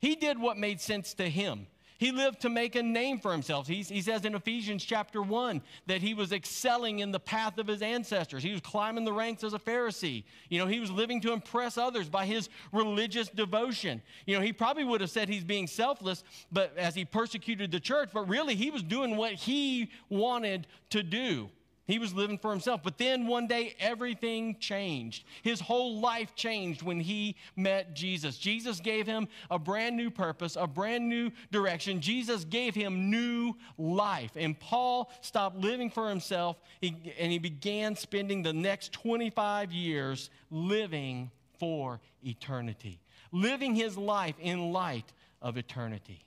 He 0.00 0.14
did 0.14 0.38
what 0.38 0.56
made 0.56 0.80
sense 0.80 1.14
to 1.14 1.28
him. 1.28 1.66
He 1.98 2.12
lived 2.12 2.40
to 2.42 2.48
make 2.48 2.76
a 2.76 2.82
name 2.82 3.18
for 3.18 3.32
himself. 3.32 3.66
He, 3.66 3.82
he 3.82 4.00
says 4.00 4.24
in 4.24 4.36
Ephesians 4.36 4.84
chapter 4.84 5.20
1 5.20 5.60
that 5.86 6.00
he 6.00 6.14
was 6.14 6.32
excelling 6.32 7.00
in 7.00 7.10
the 7.10 7.18
path 7.18 7.58
of 7.58 7.66
his 7.66 7.82
ancestors. 7.82 8.44
He 8.44 8.52
was 8.52 8.60
climbing 8.60 9.04
the 9.04 9.12
ranks 9.12 9.42
as 9.42 9.52
a 9.52 9.58
Pharisee. 9.58 10.22
You 10.48 10.60
know, 10.60 10.66
he 10.66 10.78
was 10.78 10.92
living 10.92 11.20
to 11.22 11.32
impress 11.32 11.76
others 11.76 12.08
by 12.08 12.24
his 12.24 12.48
religious 12.72 13.28
devotion. 13.28 14.00
You 14.26 14.36
know, 14.36 14.42
he 14.42 14.52
probably 14.52 14.84
would 14.84 15.00
have 15.00 15.10
said 15.10 15.28
he's 15.28 15.42
being 15.42 15.66
selfless, 15.66 16.22
but 16.52 16.72
as 16.78 16.94
he 16.94 17.04
persecuted 17.04 17.72
the 17.72 17.80
church, 17.80 18.10
but 18.14 18.28
really 18.28 18.54
he 18.54 18.70
was 18.70 18.84
doing 18.84 19.16
what 19.16 19.32
he 19.32 19.90
wanted 20.08 20.68
to 20.90 21.02
do. 21.02 21.50
He 21.88 21.98
was 21.98 22.12
living 22.12 22.36
for 22.36 22.50
himself. 22.50 22.82
But 22.84 22.98
then 22.98 23.26
one 23.26 23.46
day, 23.46 23.74
everything 23.80 24.58
changed. 24.60 25.24
His 25.42 25.58
whole 25.58 26.00
life 26.00 26.34
changed 26.34 26.82
when 26.82 27.00
he 27.00 27.34
met 27.56 27.96
Jesus. 27.96 28.36
Jesus 28.36 28.78
gave 28.78 29.06
him 29.06 29.26
a 29.50 29.58
brand 29.58 29.96
new 29.96 30.10
purpose, 30.10 30.54
a 30.54 30.66
brand 30.66 31.08
new 31.08 31.30
direction. 31.50 32.02
Jesus 32.02 32.44
gave 32.44 32.74
him 32.74 33.10
new 33.10 33.54
life. 33.78 34.32
And 34.36 34.60
Paul 34.60 35.10
stopped 35.22 35.56
living 35.56 35.88
for 35.88 36.10
himself 36.10 36.60
and 36.82 37.32
he 37.32 37.38
began 37.38 37.96
spending 37.96 38.42
the 38.42 38.52
next 38.52 38.92
25 38.92 39.72
years 39.72 40.28
living 40.50 41.30
for 41.58 42.00
eternity, 42.22 43.00
living 43.32 43.74
his 43.74 43.96
life 43.96 44.34
in 44.38 44.72
light 44.72 45.10
of 45.40 45.56
eternity. 45.56 46.22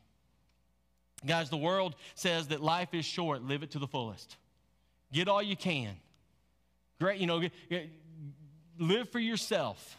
Guys, 1.23 1.51
the 1.51 1.57
world 1.57 1.95
says 2.15 2.47
that 2.47 2.63
life 2.63 2.95
is 2.95 3.05
short, 3.05 3.43
live 3.43 3.61
it 3.61 3.69
to 3.71 3.79
the 3.79 3.87
fullest. 3.87 4.37
Get 5.11 5.27
all 5.27 5.41
you 5.41 5.55
can. 5.55 5.95
Great, 6.99 7.19
you 7.19 7.27
know, 7.27 7.41
live 8.77 9.09
for 9.09 9.19
yourself. 9.19 9.97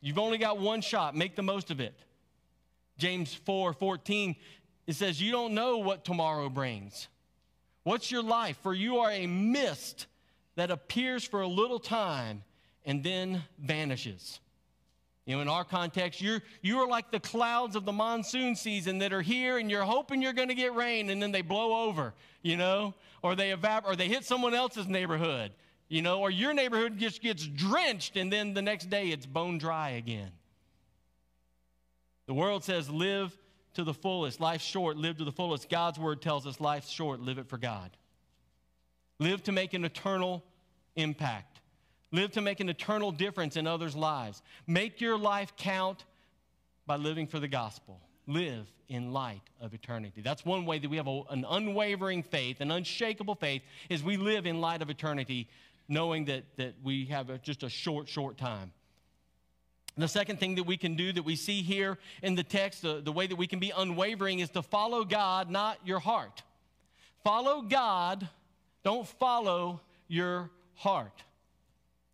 You've 0.00 0.18
only 0.18 0.38
got 0.38 0.58
one 0.58 0.80
shot, 0.80 1.16
make 1.16 1.36
the 1.36 1.42
most 1.42 1.70
of 1.70 1.80
it. 1.80 1.94
James 2.98 3.32
4 3.32 3.72
14, 3.72 4.36
it 4.86 4.94
says, 4.94 5.20
You 5.20 5.32
don't 5.32 5.54
know 5.54 5.78
what 5.78 6.04
tomorrow 6.04 6.48
brings. 6.48 7.08
What's 7.82 8.10
your 8.10 8.22
life? 8.22 8.58
For 8.62 8.74
you 8.74 8.98
are 8.98 9.10
a 9.10 9.26
mist 9.26 10.06
that 10.56 10.70
appears 10.70 11.24
for 11.24 11.40
a 11.40 11.48
little 11.48 11.78
time 11.78 12.42
and 12.84 13.02
then 13.02 13.42
vanishes. 13.58 14.40
You 15.26 15.36
know, 15.36 15.42
in 15.42 15.48
our 15.48 15.64
context, 15.64 16.20
you're, 16.20 16.40
you 16.62 16.78
are 16.78 16.88
like 16.88 17.10
the 17.10 17.20
clouds 17.20 17.76
of 17.76 17.84
the 17.84 17.92
monsoon 17.92 18.56
season 18.56 18.98
that 18.98 19.12
are 19.12 19.22
here 19.22 19.58
and 19.58 19.70
you're 19.70 19.84
hoping 19.84 20.22
you're 20.22 20.32
going 20.32 20.48
to 20.48 20.54
get 20.54 20.74
rain 20.74 21.10
and 21.10 21.22
then 21.22 21.30
they 21.30 21.42
blow 21.42 21.88
over, 21.88 22.14
you 22.42 22.56
know, 22.56 22.94
or 23.22 23.36
they 23.36 23.52
evaporate, 23.52 23.92
or 23.92 23.96
they 23.96 24.08
hit 24.08 24.24
someone 24.24 24.54
else's 24.54 24.88
neighborhood, 24.88 25.52
you 25.88 26.02
know, 26.02 26.20
or 26.20 26.30
your 26.30 26.54
neighborhood 26.54 26.98
just 26.98 27.20
gets 27.20 27.46
drenched 27.46 28.16
and 28.16 28.32
then 28.32 28.54
the 28.54 28.62
next 28.62 28.88
day 28.90 29.08
it's 29.08 29.26
bone 29.26 29.58
dry 29.58 29.90
again. 29.90 30.32
The 32.26 32.34
world 32.34 32.64
says 32.64 32.88
live 32.88 33.36
to 33.74 33.84
the 33.84 33.94
fullest, 33.94 34.40
life's 34.40 34.64
short, 34.64 34.96
live 34.96 35.18
to 35.18 35.24
the 35.24 35.32
fullest. 35.32 35.68
God's 35.68 35.98
word 35.98 36.22
tells 36.22 36.46
us 36.46 36.60
life's 36.60 36.88
short, 36.88 37.20
live 37.20 37.38
it 37.38 37.48
for 37.48 37.58
God. 37.58 37.90
Live 39.18 39.42
to 39.44 39.52
make 39.52 39.74
an 39.74 39.84
eternal 39.84 40.42
impact. 40.96 41.59
Live 42.12 42.32
to 42.32 42.40
make 42.40 42.60
an 42.60 42.68
eternal 42.68 43.12
difference 43.12 43.56
in 43.56 43.66
others' 43.66 43.94
lives. 43.94 44.42
Make 44.66 45.00
your 45.00 45.16
life 45.16 45.54
count 45.56 46.04
by 46.86 46.96
living 46.96 47.26
for 47.26 47.38
the 47.38 47.48
gospel. 47.48 48.00
Live 48.26 48.66
in 48.88 49.12
light 49.12 49.42
of 49.60 49.72
eternity. 49.74 50.20
That's 50.20 50.44
one 50.44 50.66
way 50.66 50.80
that 50.80 50.88
we 50.90 50.96
have 50.96 51.06
a, 51.06 51.22
an 51.30 51.46
unwavering 51.48 52.24
faith, 52.24 52.60
an 52.60 52.72
unshakable 52.72 53.36
faith, 53.36 53.62
is 53.88 54.02
we 54.02 54.16
live 54.16 54.46
in 54.46 54.60
light 54.60 54.82
of 54.82 54.90
eternity, 54.90 55.48
knowing 55.88 56.24
that, 56.24 56.44
that 56.56 56.74
we 56.82 57.04
have 57.06 57.30
a, 57.30 57.38
just 57.38 57.62
a 57.62 57.68
short, 57.68 58.08
short 58.08 58.36
time. 58.36 58.72
The 59.96 60.08
second 60.08 60.40
thing 60.40 60.56
that 60.56 60.64
we 60.64 60.76
can 60.76 60.96
do 60.96 61.12
that 61.12 61.22
we 61.22 61.36
see 61.36 61.62
here 61.62 61.98
in 62.22 62.34
the 62.34 62.42
text, 62.42 62.82
the, 62.82 63.00
the 63.00 63.12
way 63.12 63.26
that 63.26 63.36
we 63.36 63.46
can 63.46 63.58
be 63.58 63.72
unwavering, 63.76 64.40
is 64.40 64.50
to 64.50 64.62
follow 64.62 65.04
God, 65.04 65.50
not 65.50 65.78
your 65.84 66.00
heart. 66.00 66.42
Follow 67.22 67.62
God, 67.62 68.28
don't 68.82 69.06
follow 69.06 69.80
your 70.08 70.50
heart. 70.74 71.22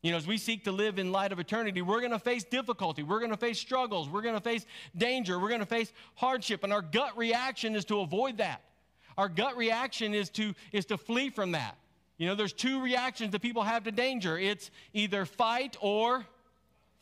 You 0.02 0.10
know, 0.12 0.18
as 0.18 0.26
we 0.26 0.36
seek 0.36 0.64
to 0.64 0.72
live 0.72 0.98
in 0.98 1.10
light 1.10 1.32
of 1.32 1.40
eternity, 1.40 1.82
we're 1.82 2.00
going 2.00 2.12
to 2.12 2.18
face 2.18 2.44
difficulty. 2.44 3.02
We're 3.02 3.18
going 3.18 3.30
to 3.30 3.36
face 3.36 3.58
struggles. 3.58 4.08
We're 4.08 4.22
going 4.22 4.34
to 4.34 4.40
face 4.40 4.66
danger. 4.96 5.38
We're 5.38 5.48
going 5.48 5.60
to 5.60 5.66
face 5.66 5.92
hardship. 6.14 6.64
And 6.64 6.72
our 6.72 6.82
gut 6.82 7.16
reaction 7.16 7.74
is 7.74 7.84
to 7.86 8.00
avoid 8.00 8.38
that. 8.38 8.62
Our 9.18 9.28
gut 9.28 9.56
reaction 9.56 10.14
is 10.14 10.28
to, 10.30 10.54
is 10.72 10.84
to 10.86 10.98
flee 10.98 11.30
from 11.30 11.52
that. 11.52 11.76
You 12.18 12.28
know, 12.28 12.34
there's 12.34 12.52
two 12.52 12.82
reactions 12.82 13.32
that 13.32 13.42
people 13.42 13.62
have 13.62 13.84
to 13.84 13.92
danger 13.92 14.38
it's 14.38 14.70
either 14.92 15.24
fight 15.24 15.76
or 15.80 16.26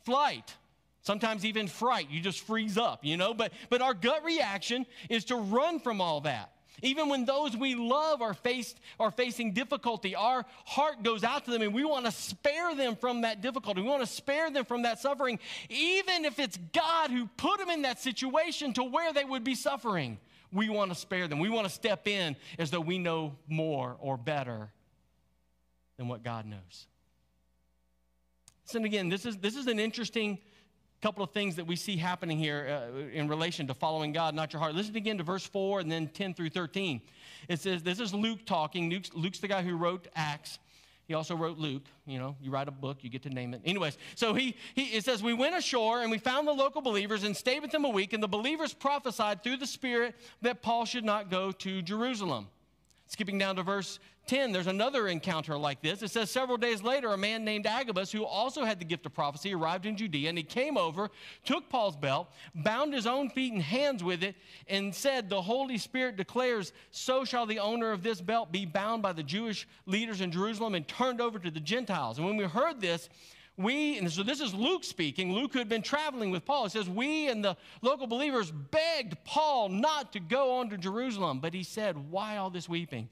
flight. 0.03 0.55
Sometimes 1.01 1.45
even 1.45 1.67
fright. 1.67 2.09
You 2.09 2.19
just 2.19 2.39
freeze 2.41 2.77
up, 2.77 3.05
you 3.05 3.15
know? 3.15 3.33
But, 3.33 3.53
but 3.69 3.81
our 3.81 3.93
gut 3.93 4.23
reaction 4.23 4.85
is 5.09 5.25
to 5.25 5.35
run 5.35 5.79
from 5.79 6.01
all 6.01 6.21
that. 6.21 6.51
Even 6.81 7.09
when 7.09 7.25
those 7.25 7.55
we 7.55 7.75
love 7.75 8.21
are, 8.21 8.33
faced, 8.33 8.79
are 8.99 9.11
facing 9.11 9.53
difficulty, 9.53 10.15
our 10.15 10.45
heart 10.65 11.03
goes 11.03 11.23
out 11.23 11.45
to 11.45 11.51
them 11.51 11.61
and 11.61 11.73
we 11.73 11.85
want 11.85 12.05
to 12.05 12.11
spare 12.11 12.75
them 12.75 12.95
from 12.95 13.21
that 13.21 13.41
difficulty. 13.41 13.81
We 13.81 13.87
want 13.87 14.01
to 14.01 14.07
spare 14.07 14.51
them 14.51 14.65
from 14.65 14.83
that 14.83 14.99
suffering, 14.99 15.39
even 15.69 16.25
if 16.25 16.39
it's 16.39 16.57
God 16.73 17.11
who 17.11 17.27
put 17.37 17.59
them 17.59 17.69
in 17.69 17.83
that 17.83 17.99
situation 17.99 18.73
to 18.73 18.83
where 18.83 19.13
they 19.13 19.23
would 19.23 19.43
be 19.43 19.55
suffering. 19.55 20.19
We 20.51 20.69
want 20.69 20.91
to 20.91 20.95
spare 20.95 21.27
them. 21.27 21.39
We 21.39 21.49
want 21.49 21.67
to 21.67 21.73
step 21.73 22.07
in 22.07 22.35
as 22.57 22.71
though 22.71 22.81
we 22.81 22.97
know 22.97 23.35
more 23.47 23.97
or 23.99 24.17
better 24.17 24.69
than 25.97 26.07
what 26.07 26.23
God 26.23 26.45
knows. 26.45 26.87
So, 28.65 28.83
again, 28.83 29.09
this 29.09 29.25
is, 29.25 29.37
this 29.37 29.55
is 29.55 29.67
an 29.67 29.79
interesting 29.79 30.39
couple 31.01 31.23
of 31.23 31.31
things 31.31 31.55
that 31.55 31.67
we 31.67 31.75
see 31.75 31.97
happening 31.97 32.37
here 32.37 32.89
uh, 32.93 32.99
in 33.13 33.27
relation 33.27 33.67
to 33.67 33.73
following 33.73 34.11
God, 34.11 34.33
not 34.33 34.53
your 34.53 34.59
heart. 34.59 34.75
Listen 34.75 34.95
again 34.95 35.17
to 35.17 35.23
verse 35.23 35.45
4 35.45 35.79
and 35.81 35.91
then 35.91 36.07
10 36.07 36.33
through 36.33 36.49
13. 36.49 37.01
It 37.47 37.59
says, 37.59 37.83
This 37.83 37.99
is 37.99 38.13
Luke 38.13 38.45
talking. 38.45 38.89
Luke's, 38.89 39.13
Luke's 39.13 39.39
the 39.39 39.47
guy 39.47 39.61
who 39.61 39.75
wrote 39.75 40.07
Acts. 40.15 40.59
He 41.07 41.13
also 41.13 41.35
wrote 41.35 41.59
Luke. 41.59 41.83
You 42.07 42.17
know, 42.17 42.35
you 42.41 42.49
write 42.49 42.67
a 42.67 42.71
book, 42.71 42.97
you 43.01 43.09
get 43.09 43.21
to 43.23 43.29
name 43.29 43.53
it. 43.53 43.61
Anyways, 43.63 43.97
so 44.15 44.33
he, 44.33 44.55
he 44.73 44.85
it 44.85 45.05
says, 45.05 45.21
We 45.21 45.33
went 45.33 45.55
ashore 45.55 46.01
and 46.01 46.09
we 46.09 46.17
found 46.17 46.47
the 46.47 46.53
local 46.53 46.81
believers 46.81 47.23
and 47.23 47.37
stayed 47.37 47.61
with 47.61 47.71
them 47.71 47.85
a 47.85 47.89
week, 47.89 48.13
and 48.13 48.23
the 48.23 48.27
believers 48.27 48.73
prophesied 48.73 49.43
through 49.43 49.57
the 49.57 49.67
Spirit 49.67 50.15
that 50.41 50.61
Paul 50.61 50.85
should 50.85 51.05
not 51.05 51.29
go 51.29 51.51
to 51.51 51.81
Jerusalem. 51.81 52.47
Skipping 53.15 53.37
down 53.37 53.55
to 53.55 53.63
verse 53.63 53.99
10, 54.27 54.51
there's 54.51 54.67
another 54.67 55.07
encounter 55.07 55.57
like 55.57 55.81
this. 55.81 56.01
It 56.01 56.11
says, 56.11 56.29
Several 56.29 56.57
days 56.57 56.83
later, 56.83 57.13
a 57.13 57.17
man 57.17 57.45
named 57.45 57.65
Agabus, 57.65 58.11
who 58.11 58.25
also 58.25 58.65
had 58.65 58.77
the 58.77 58.83
gift 58.83 59.05
of 59.05 59.13
prophecy, 59.13 59.53
arrived 59.53 59.85
in 59.85 59.95
Judea, 59.95 60.27
and 60.27 60.37
he 60.37 60.43
came 60.43 60.77
over, 60.77 61.09
took 61.45 61.69
Paul's 61.69 61.95
belt, 61.95 62.29
bound 62.55 62.93
his 62.93 63.07
own 63.07 63.29
feet 63.29 63.53
and 63.53 63.61
hands 63.61 64.03
with 64.03 64.21
it, 64.21 64.35
and 64.67 64.93
said, 64.93 65.29
The 65.29 65.41
Holy 65.41 65.77
Spirit 65.77 66.17
declares, 66.17 66.73
So 66.91 67.23
shall 67.23 67.45
the 67.45 67.59
owner 67.59 67.93
of 67.93 68.03
this 68.03 68.19
belt 68.19 68.51
be 68.51 68.65
bound 68.65 69.01
by 69.01 69.13
the 69.13 69.23
Jewish 69.23 69.65
leaders 69.85 70.19
in 70.19 70.29
Jerusalem 70.29 70.75
and 70.75 70.85
turned 70.85 71.21
over 71.21 71.39
to 71.39 71.49
the 71.49 71.61
Gentiles. 71.61 72.17
And 72.17 72.27
when 72.27 72.35
we 72.35 72.43
heard 72.43 72.81
this, 72.81 73.07
we, 73.57 73.97
and 73.97 74.11
so 74.11 74.21
this 74.21 74.41
is 74.41 74.53
Luke 74.53 74.83
speaking, 74.83 75.31
Luke 75.31 75.53
who 75.53 75.59
had 75.59 75.69
been 75.69 75.81
traveling 75.81 76.29
with 76.29 76.45
Paul. 76.45 76.65
It 76.65 76.73
says, 76.73 76.89
We 76.89 77.29
and 77.29 77.43
the 77.43 77.55
local 77.81 78.05
believers 78.05 78.51
begged 78.51 79.15
Paul 79.23 79.69
not 79.69 80.11
to 80.13 80.19
go 80.19 80.57
on 80.57 80.69
to 80.71 80.77
Jerusalem, 80.77 81.39
but 81.39 81.53
he 81.53 81.63
said, 81.63 82.11
Why 82.11 82.35
all 82.37 82.49
this 82.49 82.67
weeping? 82.67 83.07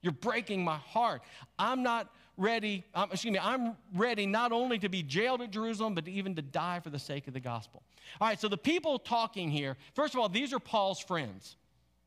You're 0.00 0.12
breaking 0.12 0.64
my 0.64 0.76
heart. 0.76 1.22
I'm 1.58 1.82
not 1.82 2.10
ready, 2.38 2.84
um, 2.94 3.10
excuse 3.12 3.32
me, 3.32 3.38
I'm 3.38 3.76
ready 3.94 4.24
not 4.24 4.50
only 4.50 4.78
to 4.78 4.88
be 4.88 5.02
jailed 5.02 5.42
at 5.42 5.50
Jerusalem, 5.50 5.94
but 5.94 6.08
even 6.08 6.34
to 6.36 6.42
die 6.42 6.80
for 6.80 6.88
the 6.88 6.98
sake 6.98 7.28
of 7.28 7.34
the 7.34 7.40
gospel. 7.40 7.82
All 8.18 8.26
right, 8.26 8.40
so 8.40 8.48
the 8.48 8.56
people 8.56 8.98
talking 8.98 9.50
here, 9.50 9.76
first 9.94 10.14
of 10.14 10.20
all, 10.20 10.28
these 10.30 10.54
are 10.54 10.58
Paul's 10.58 11.00
friends. 11.00 11.56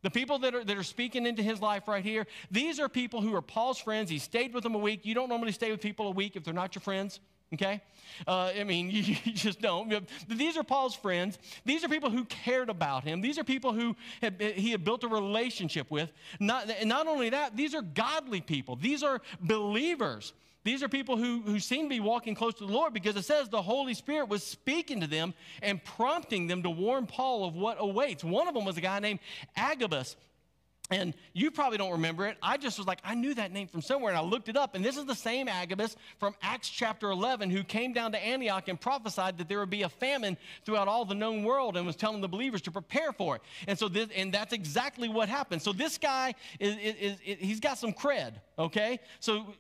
The 0.01 0.09
people 0.09 0.39
that 0.39 0.55
are, 0.55 0.63
that 0.63 0.77
are 0.77 0.83
speaking 0.83 1.27
into 1.27 1.43
his 1.43 1.61
life 1.61 1.87
right 1.87 2.03
here, 2.03 2.25
these 2.49 2.79
are 2.79 2.89
people 2.89 3.21
who 3.21 3.33
are 3.35 3.41
Paul's 3.41 3.79
friends. 3.79 4.09
He 4.09 4.19
stayed 4.19 4.53
with 4.53 4.63
them 4.63 4.73
a 4.73 4.79
week. 4.79 5.05
You 5.05 5.13
don't 5.13 5.29
normally 5.29 5.51
stay 5.51 5.71
with 5.71 5.81
people 5.81 6.07
a 6.07 6.11
week 6.11 6.35
if 6.35 6.43
they're 6.43 6.53
not 6.53 6.73
your 6.73 6.81
friends 6.81 7.19
okay? 7.53 7.81
Uh, 8.27 8.51
I 8.57 8.63
mean, 8.63 8.89
you, 8.91 9.15
you, 9.23 9.33
just 9.33 9.61
don't. 9.61 10.07
These 10.27 10.57
are 10.57 10.63
Paul's 10.63 10.95
friends. 10.95 11.37
These 11.65 11.83
are 11.83 11.89
people 11.89 12.09
who 12.09 12.25
cared 12.25 12.69
about 12.69 13.03
him. 13.03 13.21
These 13.21 13.37
are 13.37 13.43
people 13.43 13.73
who 13.73 13.95
had, 14.21 14.41
he 14.41 14.71
had 14.71 14.83
built 14.83 15.03
a 15.03 15.07
relationship 15.07 15.89
with. 15.91 16.11
Not, 16.39 16.67
not 16.85 17.07
only 17.07 17.29
that, 17.29 17.55
these 17.55 17.75
are 17.75 17.81
godly 17.81 18.41
people. 18.41 18.75
These 18.75 19.03
are 19.03 19.21
believers. 19.41 20.33
These 20.63 20.81
are 20.81 20.89
people 20.89 21.15
who, 21.15 21.41
who 21.41 21.59
seem 21.59 21.85
to 21.85 21.89
be 21.89 21.99
walking 21.99 22.33
close 22.33 22.55
to 22.55 22.65
the 22.65 22.73
Lord 22.73 22.91
because 22.91 23.15
it 23.15 23.23
says 23.23 23.49
the 23.49 23.61
Holy 23.61 23.93
Spirit 23.93 24.29
was 24.29 24.41
speaking 24.41 24.99
to 25.01 25.07
them 25.07 25.35
and 25.61 25.81
prompting 25.83 26.47
them 26.47 26.63
to 26.63 26.71
warn 26.71 27.05
Paul 27.05 27.45
of 27.45 27.53
what 27.53 27.77
awaits. 27.79 28.23
One 28.23 28.47
of 28.47 28.55
them 28.55 28.65
was 28.65 28.75
a 28.75 28.81
guy 28.81 28.97
named 28.99 29.19
Agabus. 29.55 30.15
And 30.91 31.15
you 31.33 31.49
probably 31.49 31.79
don't 31.79 31.93
remember 31.93 32.27
it. 32.27 32.37
I 32.43 32.57
just 32.57 32.77
was 32.77 32.85
like, 32.85 32.99
I 33.03 33.15
knew 33.15 33.33
that 33.33 33.51
name 33.51 33.67
from 33.67 33.81
somewhere, 33.81 34.11
and 34.11 34.19
I 34.19 34.21
looked 34.21 34.49
it 34.49 34.57
up. 34.57 34.75
And 34.75 34.85
this 34.85 34.97
is 34.97 35.05
the 35.05 35.15
same 35.15 35.47
Agabus 35.47 35.95
from 36.19 36.35
Acts 36.43 36.69
chapter 36.69 37.09
11 37.09 37.49
who 37.49 37.63
came 37.63 37.91
down 37.91 38.11
to 38.11 38.23
Antioch 38.23 38.67
and 38.67 38.79
prophesied 38.79 39.39
that 39.39 39.49
there 39.49 39.59
would 39.59 39.71
be 39.71 39.81
a 39.81 39.89
famine 39.89 40.37
throughout 40.63 40.87
all 40.87 41.03
the 41.03 41.15
known 41.15 41.43
world 41.43 41.75
and 41.75 41.87
was 41.87 41.95
telling 41.95 42.21
the 42.21 42.27
believers 42.27 42.61
to 42.63 42.71
prepare 42.71 43.11
for 43.11 43.37
it. 43.37 43.41
And 43.67 43.79
so, 43.79 43.89
this, 43.89 44.09
and 44.15 44.31
that's 44.31 44.53
exactly 44.53 45.09
what 45.09 45.27
happened. 45.27 45.63
So, 45.63 45.73
this 45.73 45.97
guy, 45.97 46.35
is, 46.59 46.75
is, 46.77 47.17
is 47.25 47.37
he's 47.39 47.59
got 47.59 47.79
some 47.79 47.91
cred, 47.91 48.33
okay? 48.59 48.99
So, 49.19 49.55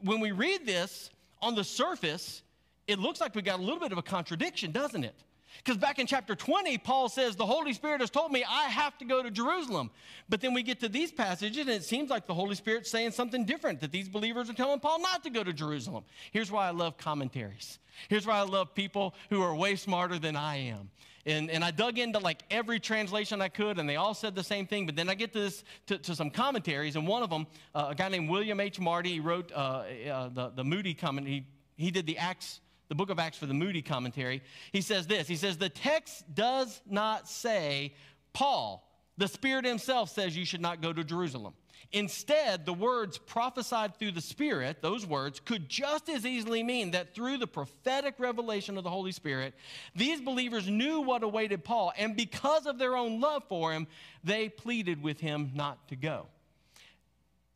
when 0.00 0.20
we 0.20 0.32
read 0.32 0.66
this 0.66 1.10
on 1.42 1.54
the 1.54 1.64
surface, 1.64 2.42
it 2.86 2.98
looks 2.98 3.20
like 3.20 3.34
we 3.34 3.42
got 3.42 3.58
a 3.58 3.62
little 3.62 3.80
bit 3.80 3.92
of 3.92 3.98
a 3.98 4.02
contradiction, 4.02 4.72
doesn't 4.72 5.04
it? 5.04 5.14
Because 5.58 5.76
back 5.78 5.98
in 5.98 6.06
chapter 6.06 6.34
20, 6.34 6.78
Paul 6.78 7.08
says, 7.08 7.36
The 7.36 7.46
Holy 7.46 7.72
Spirit 7.72 8.00
has 8.00 8.10
told 8.10 8.32
me 8.32 8.44
I 8.48 8.64
have 8.64 8.98
to 8.98 9.04
go 9.04 9.22
to 9.22 9.30
Jerusalem. 9.30 9.90
But 10.28 10.40
then 10.40 10.54
we 10.54 10.62
get 10.62 10.80
to 10.80 10.88
these 10.88 11.12
passages, 11.12 11.58
and 11.58 11.70
it 11.70 11.84
seems 11.84 12.10
like 12.10 12.26
the 12.26 12.34
Holy 12.34 12.54
Spirit's 12.54 12.90
saying 12.90 13.12
something 13.12 13.44
different, 13.44 13.80
that 13.80 13.92
these 13.92 14.08
believers 14.08 14.50
are 14.50 14.54
telling 14.54 14.80
Paul 14.80 15.00
not 15.00 15.22
to 15.24 15.30
go 15.30 15.44
to 15.44 15.52
Jerusalem. 15.52 16.04
Here's 16.32 16.50
why 16.50 16.66
I 16.66 16.70
love 16.70 16.96
commentaries. 16.96 17.78
Here's 18.08 18.26
why 18.26 18.38
I 18.38 18.42
love 18.42 18.74
people 18.74 19.14
who 19.30 19.42
are 19.42 19.54
way 19.54 19.76
smarter 19.76 20.18
than 20.18 20.36
I 20.36 20.56
am. 20.56 20.90
And, 21.26 21.50
and 21.50 21.64
I 21.64 21.70
dug 21.70 21.98
into 21.98 22.18
like 22.18 22.42
every 22.50 22.78
translation 22.78 23.40
I 23.40 23.48
could, 23.48 23.78
and 23.78 23.88
they 23.88 23.96
all 23.96 24.12
said 24.12 24.34
the 24.34 24.44
same 24.44 24.66
thing. 24.66 24.84
But 24.84 24.96
then 24.96 25.08
I 25.08 25.14
get 25.14 25.32
to, 25.32 25.40
this, 25.40 25.64
to, 25.86 25.96
to 25.98 26.14
some 26.14 26.30
commentaries, 26.30 26.96
and 26.96 27.06
one 27.06 27.22
of 27.22 27.30
them, 27.30 27.46
uh, 27.74 27.88
a 27.90 27.94
guy 27.94 28.08
named 28.08 28.28
William 28.28 28.60
H. 28.60 28.78
Marty, 28.78 29.12
he 29.14 29.20
wrote 29.20 29.50
uh, 29.52 29.84
uh, 30.10 30.28
the, 30.28 30.50
the 30.50 30.64
Moody 30.64 30.92
comment. 30.92 31.26
He, 31.26 31.46
he 31.76 31.90
did 31.90 32.06
the 32.06 32.18
Acts 32.18 32.60
the 32.94 32.96
book 32.96 33.10
of 33.10 33.18
Acts 33.18 33.36
for 33.36 33.46
the 33.46 33.54
Moody 33.54 33.82
commentary, 33.82 34.40
he 34.72 34.80
says 34.80 35.08
this. 35.08 35.26
He 35.26 35.36
says, 35.36 35.58
The 35.58 35.68
text 35.68 36.32
does 36.32 36.80
not 36.88 37.28
say, 37.28 37.94
Paul, 38.32 38.88
the 39.18 39.26
Spirit 39.26 39.64
himself 39.64 40.10
says 40.10 40.36
you 40.36 40.44
should 40.44 40.60
not 40.60 40.80
go 40.80 40.92
to 40.92 41.02
Jerusalem. 41.02 41.54
Instead, 41.92 42.66
the 42.66 42.72
words 42.72 43.18
prophesied 43.18 43.96
through 43.96 44.12
the 44.12 44.20
Spirit, 44.20 44.80
those 44.80 45.06
words, 45.06 45.40
could 45.40 45.68
just 45.68 46.08
as 46.08 46.24
easily 46.24 46.62
mean 46.62 46.92
that 46.92 47.14
through 47.14 47.38
the 47.38 47.46
prophetic 47.46 48.14
revelation 48.18 48.78
of 48.78 48.84
the 48.84 48.90
Holy 48.90 49.12
Spirit, 49.12 49.54
these 49.94 50.20
believers 50.20 50.68
knew 50.68 51.00
what 51.00 51.22
awaited 51.22 51.64
Paul, 51.64 51.92
and 51.96 52.16
because 52.16 52.66
of 52.66 52.78
their 52.78 52.96
own 52.96 53.20
love 53.20 53.44
for 53.48 53.72
him, 53.72 53.86
they 54.22 54.48
pleaded 54.48 55.02
with 55.02 55.20
him 55.20 55.50
not 55.54 55.88
to 55.88 55.96
go. 55.96 56.26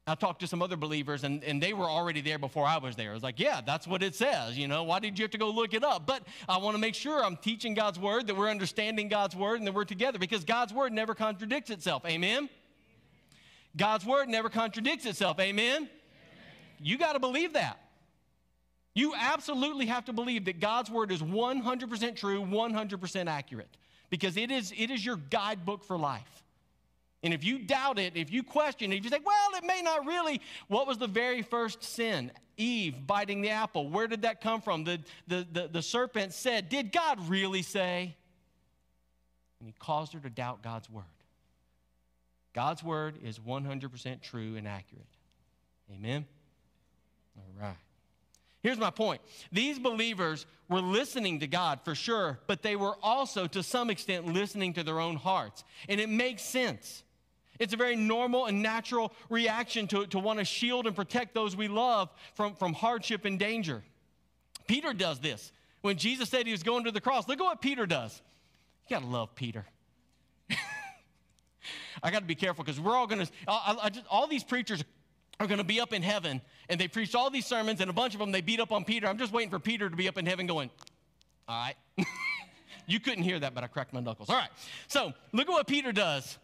I 0.08 0.14
talked 0.14 0.40
to 0.40 0.46
some 0.46 0.62
other 0.62 0.76
believers, 0.76 1.22
and, 1.24 1.44
and 1.44 1.62
they 1.62 1.72
were 1.72 1.84
already 1.84 2.20
there 2.20 2.38
before 2.38 2.66
I 2.66 2.78
was 2.78 2.96
there. 2.96 3.10
I 3.10 3.14
was 3.14 3.22
like, 3.22 3.38
yeah, 3.38 3.60
that's 3.64 3.86
what 3.86 4.02
it 4.02 4.14
says. 4.14 4.56
You 4.56 4.66
know, 4.66 4.84
why 4.84 5.00
did 5.00 5.18
you 5.18 5.24
have 5.24 5.30
to 5.32 5.38
go 5.38 5.50
look 5.50 5.74
it 5.74 5.84
up? 5.84 6.06
But 6.06 6.22
I 6.48 6.56
want 6.58 6.74
to 6.74 6.80
make 6.80 6.94
sure 6.94 7.22
I'm 7.22 7.36
teaching 7.36 7.74
God's 7.74 7.98
word, 7.98 8.26
that 8.26 8.36
we're 8.36 8.48
understanding 8.48 9.08
God's 9.08 9.36
word, 9.36 9.58
and 9.58 9.66
that 9.66 9.74
we're 9.74 9.84
together 9.84 10.18
because 10.18 10.44
God's 10.44 10.72
word 10.72 10.92
never 10.92 11.14
contradicts 11.14 11.70
itself. 11.70 12.04
Amen? 12.06 12.48
God's 13.76 14.06
word 14.06 14.28
never 14.28 14.48
contradicts 14.48 15.04
itself. 15.04 15.38
Amen? 15.38 15.76
Amen. 15.76 15.88
You 16.80 16.96
got 16.96 17.12
to 17.12 17.20
believe 17.20 17.52
that. 17.52 17.78
You 18.94 19.14
absolutely 19.16 19.86
have 19.86 20.06
to 20.06 20.12
believe 20.12 20.46
that 20.46 20.58
God's 20.58 20.90
word 20.90 21.12
is 21.12 21.22
100% 21.22 22.16
true, 22.16 22.42
100% 22.42 23.26
accurate, 23.26 23.76
because 24.10 24.36
it 24.36 24.50
is, 24.50 24.72
it 24.76 24.90
is 24.90 25.04
your 25.04 25.16
guidebook 25.16 25.84
for 25.84 25.96
life. 25.96 26.42
And 27.22 27.34
if 27.34 27.42
you 27.44 27.58
doubt 27.58 27.98
it, 27.98 28.16
if 28.16 28.30
you 28.30 28.42
question 28.42 28.92
it, 28.92 28.96
if 28.96 29.04
you 29.04 29.10
say, 29.10 29.18
well, 29.24 29.50
it 29.56 29.64
may 29.64 29.82
not 29.82 30.06
really, 30.06 30.40
what 30.68 30.86
was 30.86 30.98
the 30.98 31.08
very 31.08 31.42
first 31.42 31.82
sin? 31.82 32.30
Eve 32.56 33.06
biting 33.06 33.40
the 33.40 33.50
apple. 33.50 33.88
Where 33.88 34.06
did 34.06 34.22
that 34.22 34.40
come 34.40 34.60
from? 34.60 34.84
The, 34.84 35.00
the, 35.26 35.46
the, 35.50 35.68
the 35.68 35.82
serpent 35.82 36.32
said, 36.32 36.68
Did 36.68 36.92
God 36.92 37.28
really 37.28 37.62
say? 37.62 38.16
And 39.60 39.68
he 39.68 39.74
caused 39.78 40.12
her 40.12 40.20
to 40.20 40.30
doubt 40.30 40.62
God's 40.62 40.90
word. 40.90 41.04
God's 42.54 42.82
word 42.82 43.16
is 43.22 43.38
100% 43.38 44.22
true 44.22 44.56
and 44.56 44.66
accurate. 44.66 45.06
Amen? 45.92 46.26
All 47.36 47.66
right. 47.66 47.76
Here's 48.60 48.78
my 48.78 48.90
point. 48.90 49.20
These 49.52 49.78
believers 49.78 50.46
were 50.68 50.80
listening 50.80 51.40
to 51.40 51.46
God 51.46 51.80
for 51.84 51.94
sure, 51.94 52.40
but 52.46 52.62
they 52.62 52.74
were 52.76 52.96
also, 53.02 53.46
to 53.46 53.62
some 53.62 53.88
extent, 53.88 54.26
listening 54.26 54.74
to 54.74 54.82
their 54.82 54.98
own 54.98 55.16
hearts. 55.16 55.64
And 55.88 56.00
it 56.00 56.08
makes 56.08 56.42
sense. 56.42 57.04
It's 57.58 57.74
a 57.74 57.76
very 57.76 57.96
normal 57.96 58.46
and 58.46 58.62
natural 58.62 59.12
reaction 59.28 59.86
to, 59.88 60.06
to 60.06 60.18
want 60.18 60.38
to 60.38 60.44
shield 60.44 60.86
and 60.86 60.94
protect 60.94 61.34
those 61.34 61.56
we 61.56 61.68
love 61.68 62.10
from, 62.34 62.54
from 62.54 62.72
hardship 62.72 63.24
and 63.24 63.38
danger. 63.38 63.82
Peter 64.66 64.92
does 64.92 65.18
this. 65.18 65.52
When 65.80 65.96
Jesus 65.96 66.28
said 66.28 66.46
he 66.46 66.52
was 66.52 66.62
going 66.62 66.84
to 66.84 66.90
the 66.90 67.00
cross, 67.00 67.28
look 67.28 67.40
at 67.40 67.44
what 67.44 67.60
Peter 67.60 67.86
does. 67.86 68.20
You 68.88 68.96
got 68.96 69.02
to 69.02 69.08
love 69.08 69.34
Peter. 69.34 69.64
I 72.02 72.10
got 72.10 72.20
to 72.20 72.26
be 72.26 72.34
careful 72.34 72.64
because 72.64 72.80
we're 72.80 72.96
all 72.96 73.06
going 73.06 73.26
to, 73.26 74.02
all 74.10 74.26
these 74.26 74.44
preachers 74.44 74.84
are 75.40 75.46
going 75.46 75.58
to 75.58 75.64
be 75.64 75.80
up 75.80 75.92
in 75.92 76.02
heaven 76.02 76.40
and 76.68 76.80
they 76.80 76.88
preached 76.88 77.14
all 77.14 77.30
these 77.30 77.46
sermons 77.46 77.80
and 77.80 77.88
a 77.90 77.92
bunch 77.92 78.14
of 78.14 78.20
them 78.20 78.32
they 78.32 78.40
beat 78.40 78.60
up 78.60 78.72
on 78.72 78.84
Peter. 78.84 79.06
I'm 79.06 79.18
just 79.18 79.32
waiting 79.32 79.50
for 79.50 79.58
Peter 79.58 79.88
to 79.88 79.96
be 79.96 80.08
up 80.08 80.18
in 80.18 80.26
heaven 80.26 80.46
going, 80.46 80.70
all 81.48 81.64
right. 81.64 82.06
you 82.86 83.00
couldn't 83.00 83.22
hear 83.22 83.38
that, 83.38 83.54
but 83.54 83.64
I 83.64 83.68
cracked 83.68 83.92
my 83.92 84.00
knuckles. 84.00 84.28
All 84.28 84.36
right. 84.36 84.50
So 84.88 85.12
look 85.32 85.48
at 85.48 85.52
what 85.52 85.66
Peter 85.66 85.92
does. 85.92 86.38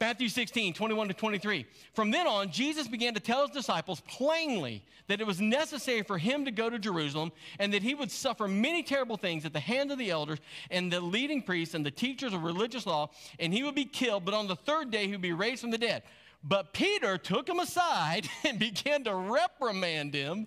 Matthew 0.00 0.28
16, 0.28 0.74
21 0.74 1.08
to 1.08 1.14
23. 1.14 1.66
From 1.92 2.10
then 2.10 2.26
on, 2.26 2.50
Jesus 2.50 2.86
began 2.86 3.14
to 3.14 3.20
tell 3.20 3.42
his 3.46 3.50
disciples 3.50 4.00
plainly 4.06 4.82
that 5.08 5.20
it 5.20 5.26
was 5.26 5.40
necessary 5.40 6.02
for 6.02 6.18
him 6.18 6.44
to 6.44 6.50
go 6.50 6.70
to 6.70 6.78
Jerusalem 6.78 7.32
and 7.58 7.72
that 7.72 7.82
he 7.82 7.94
would 7.94 8.10
suffer 8.10 8.46
many 8.46 8.82
terrible 8.82 9.16
things 9.16 9.44
at 9.44 9.52
the 9.52 9.60
hand 9.60 9.90
of 9.90 9.98
the 9.98 10.10
elders 10.10 10.38
and 10.70 10.92
the 10.92 11.00
leading 11.00 11.42
priests 11.42 11.74
and 11.74 11.84
the 11.84 11.90
teachers 11.90 12.32
of 12.32 12.44
religious 12.44 12.86
law, 12.86 13.10
and 13.40 13.52
he 13.52 13.64
would 13.64 13.74
be 13.74 13.86
killed, 13.86 14.24
but 14.24 14.34
on 14.34 14.46
the 14.46 14.56
third 14.56 14.90
day 14.90 15.06
he 15.06 15.12
would 15.12 15.22
be 15.22 15.32
raised 15.32 15.62
from 15.62 15.70
the 15.70 15.78
dead. 15.78 16.02
But 16.44 16.72
Peter 16.72 17.18
took 17.18 17.48
him 17.48 17.58
aside 17.58 18.28
and 18.44 18.58
began 18.58 19.02
to 19.04 19.14
reprimand 19.14 20.14
him 20.14 20.46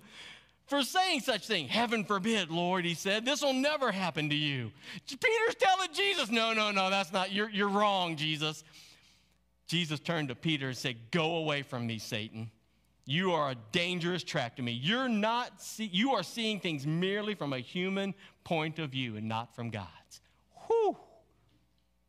for 0.66 0.82
saying 0.82 1.20
such 1.20 1.46
thing. 1.46 1.68
Heaven 1.68 2.04
forbid, 2.04 2.50
Lord, 2.50 2.86
he 2.86 2.94
said, 2.94 3.26
this 3.26 3.42
will 3.42 3.52
never 3.52 3.92
happen 3.92 4.30
to 4.30 4.34
you. 4.34 4.72
Peter's 5.06 5.56
telling 5.58 5.92
Jesus, 5.92 6.30
no, 6.30 6.54
no, 6.54 6.70
no, 6.70 6.88
that's 6.88 7.12
not, 7.12 7.30
you're, 7.32 7.50
you're 7.50 7.68
wrong, 7.68 8.16
Jesus. 8.16 8.64
Jesus 9.66 10.00
turned 10.00 10.28
to 10.28 10.34
Peter 10.34 10.68
and 10.68 10.76
said, 10.76 10.96
Go 11.10 11.36
away 11.36 11.62
from 11.62 11.86
me, 11.86 11.98
Satan. 11.98 12.50
You 13.04 13.32
are 13.32 13.50
a 13.50 13.56
dangerous 13.72 14.22
trap 14.22 14.56
to 14.56 14.62
me. 14.62 14.72
You're 14.72 15.08
not 15.08 15.60
see- 15.60 15.90
you 15.92 16.12
are 16.12 16.22
seeing 16.22 16.60
things 16.60 16.86
merely 16.86 17.34
from 17.34 17.52
a 17.52 17.58
human 17.58 18.14
point 18.44 18.78
of 18.78 18.90
view 18.90 19.16
and 19.16 19.28
not 19.28 19.54
from 19.56 19.70
God's. 19.70 20.20
Whew. 20.66 20.96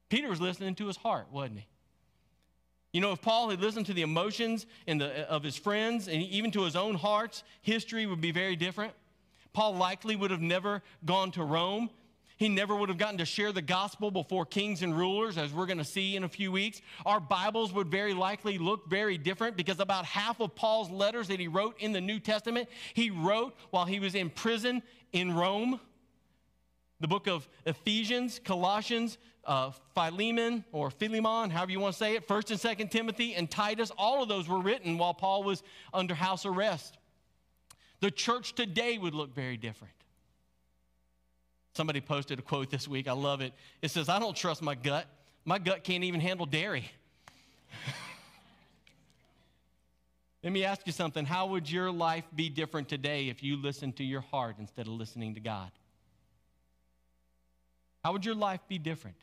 Peter 0.09 0.29
was 0.29 0.39
listening 0.39 0.75
to 0.75 0.87
his 0.87 0.97
heart, 0.97 1.27
wasn't 1.31 1.59
he? 1.59 1.67
You 2.91 3.01
know, 3.01 3.11
if 3.11 3.21
Paul 3.21 3.49
had 3.49 3.59
listened 3.59 3.87
to 3.87 3.93
the 3.93 4.03
emotions 4.03 4.67
the, 4.85 5.27
of 5.27 5.41
his 5.41 5.57
friends 5.57 6.07
and 6.07 6.21
even 6.21 6.51
to 6.51 6.61
his 6.61 6.75
own 6.75 6.93
hearts, 6.93 7.43
history 7.63 8.05
would 8.05 8.21
be 8.21 8.31
very 8.31 8.55
different. 8.55 8.93
Paul 9.51 9.73
likely 9.75 10.15
would 10.15 10.29
have 10.29 10.41
never 10.41 10.83
gone 11.03 11.31
to 11.31 11.43
Rome 11.43 11.89
he 12.37 12.49
never 12.49 12.75
would 12.75 12.89
have 12.89 12.97
gotten 12.97 13.17
to 13.19 13.25
share 13.25 13.51
the 13.51 13.61
gospel 13.61 14.11
before 14.11 14.45
kings 14.45 14.81
and 14.81 14.97
rulers, 14.97 15.37
as 15.37 15.53
we're 15.53 15.65
going 15.65 15.77
to 15.77 15.83
see 15.83 16.15
in 16.15 16.23
a 16.23 16.29
few 16.29 16.51
weeks. 16.51 16.81
Our 17.05 17.19
Bibles 17.19 17.73
would 17.73 17.87
very 17.87 18.13
likely 18.13 18.57
look 18.57 18.89
very 18.89 19.17
different 19.17 19.55
because 19.55 19.79
about 19.79 20.05
half 20.05 20.39
of 20.39 20.55
Paul's 20.55 20.89
letters 20.89 21.27
that 21.27 21.39
he 21.39 21.47
wrote 21.47 21.79
in 21.79 21.91
the 21.91 22.01
New 22.01 22.19
Testament, 22.19 22.69
he 22.93 23.09
wrote 23.09 23.55
while 23.69 23.85
he 23.85 23.99
was 23.99 24.15
in 24.15 24.29
prison 24.29 24.81
in 25.11 25.33
Rome. 25.33 25.79
The 26.99 27.07
book 27.07 27.27
of 27.27 27.47
Ephesians, 27.65 28.39
Colossians, 28.43 29.17
uh, 29.45 29.71
Philemon 29.93 30.63
or 30.71 30.89
Philemon, 30.89 31.49
however 31.49 31.71
you 31.71 31.79
want 31.79 31.93
to 31.93 31.99
say 31.99 32.15
it, 32.15 32.27
1st 32.27 32.51
and 32.51 32.79
2nd 32.79 32.91
Timothy, 32.91 33.35
and 33.35 33.49
Titus, 33.49 33.91
all 33.97 34.23
of 34.23 34.29
those 34.29 34.47
were 34.47 34.59
written 34.59 34.97
while 34.97 35.13
Paul 35.13 35.43
was 35.43 35.63
under 35.93 36.15
house 36.15 36.45
arrest. 36.45 36.97
The 37.99 38.11
church 38.11 38.53
today 38.53 38.97
would 38.97 39.13
look 39.13 39.33
very 39.33 39.57
different. 39.57 39.93
Somebody 41.73 42.01
posted 42.01 42.39
a 42.39 42.41
quote 42.41 42.69
this 42.69 42.87
week. 42.87 43.07
I 43.07 43.13
love 43.13 43.41
it. 43.41 43.53
It 43.81 43.89
says, 43.89 44.07
I 44.09 44.19
don't 44.19 44.35
trust 44.35 44.61
my 44.61 44.75
gut. 44.75 45.07
My 45.43 45.57
gut 45.57 45.83
can't 45.83 46.03
even 46.03 46.19
handle 46.19 46.45
dairy. 46.45 46.85
Let 50.43 50.53
me 50.53 50.63
ask 50.65 50.85
you 50.85 50.93
something. 50.93 51.25
How 51.25 51.47
would 51.47 51.69
your 51.71 51.91
life 51.91 52.25
be 52.35 52.49
different 52.49 52.89
today 52.89 53.29
if 53.29 53.41
you 53.41 53.57
listened 53.57 53.95
to 53.97 54.03
your 54.03 54.21
heart 54.21 54.57
instead 54.59 54.87
of 54.87 54.93
listening 54.93 55.33
to 55.33 55.39
God? 55.39 55.71
How 58.03 58.11
would 58.11 58.25
your 58.25 58.35
life 58.35 58.59
be 58.67 58.77
different? 58.77 59.15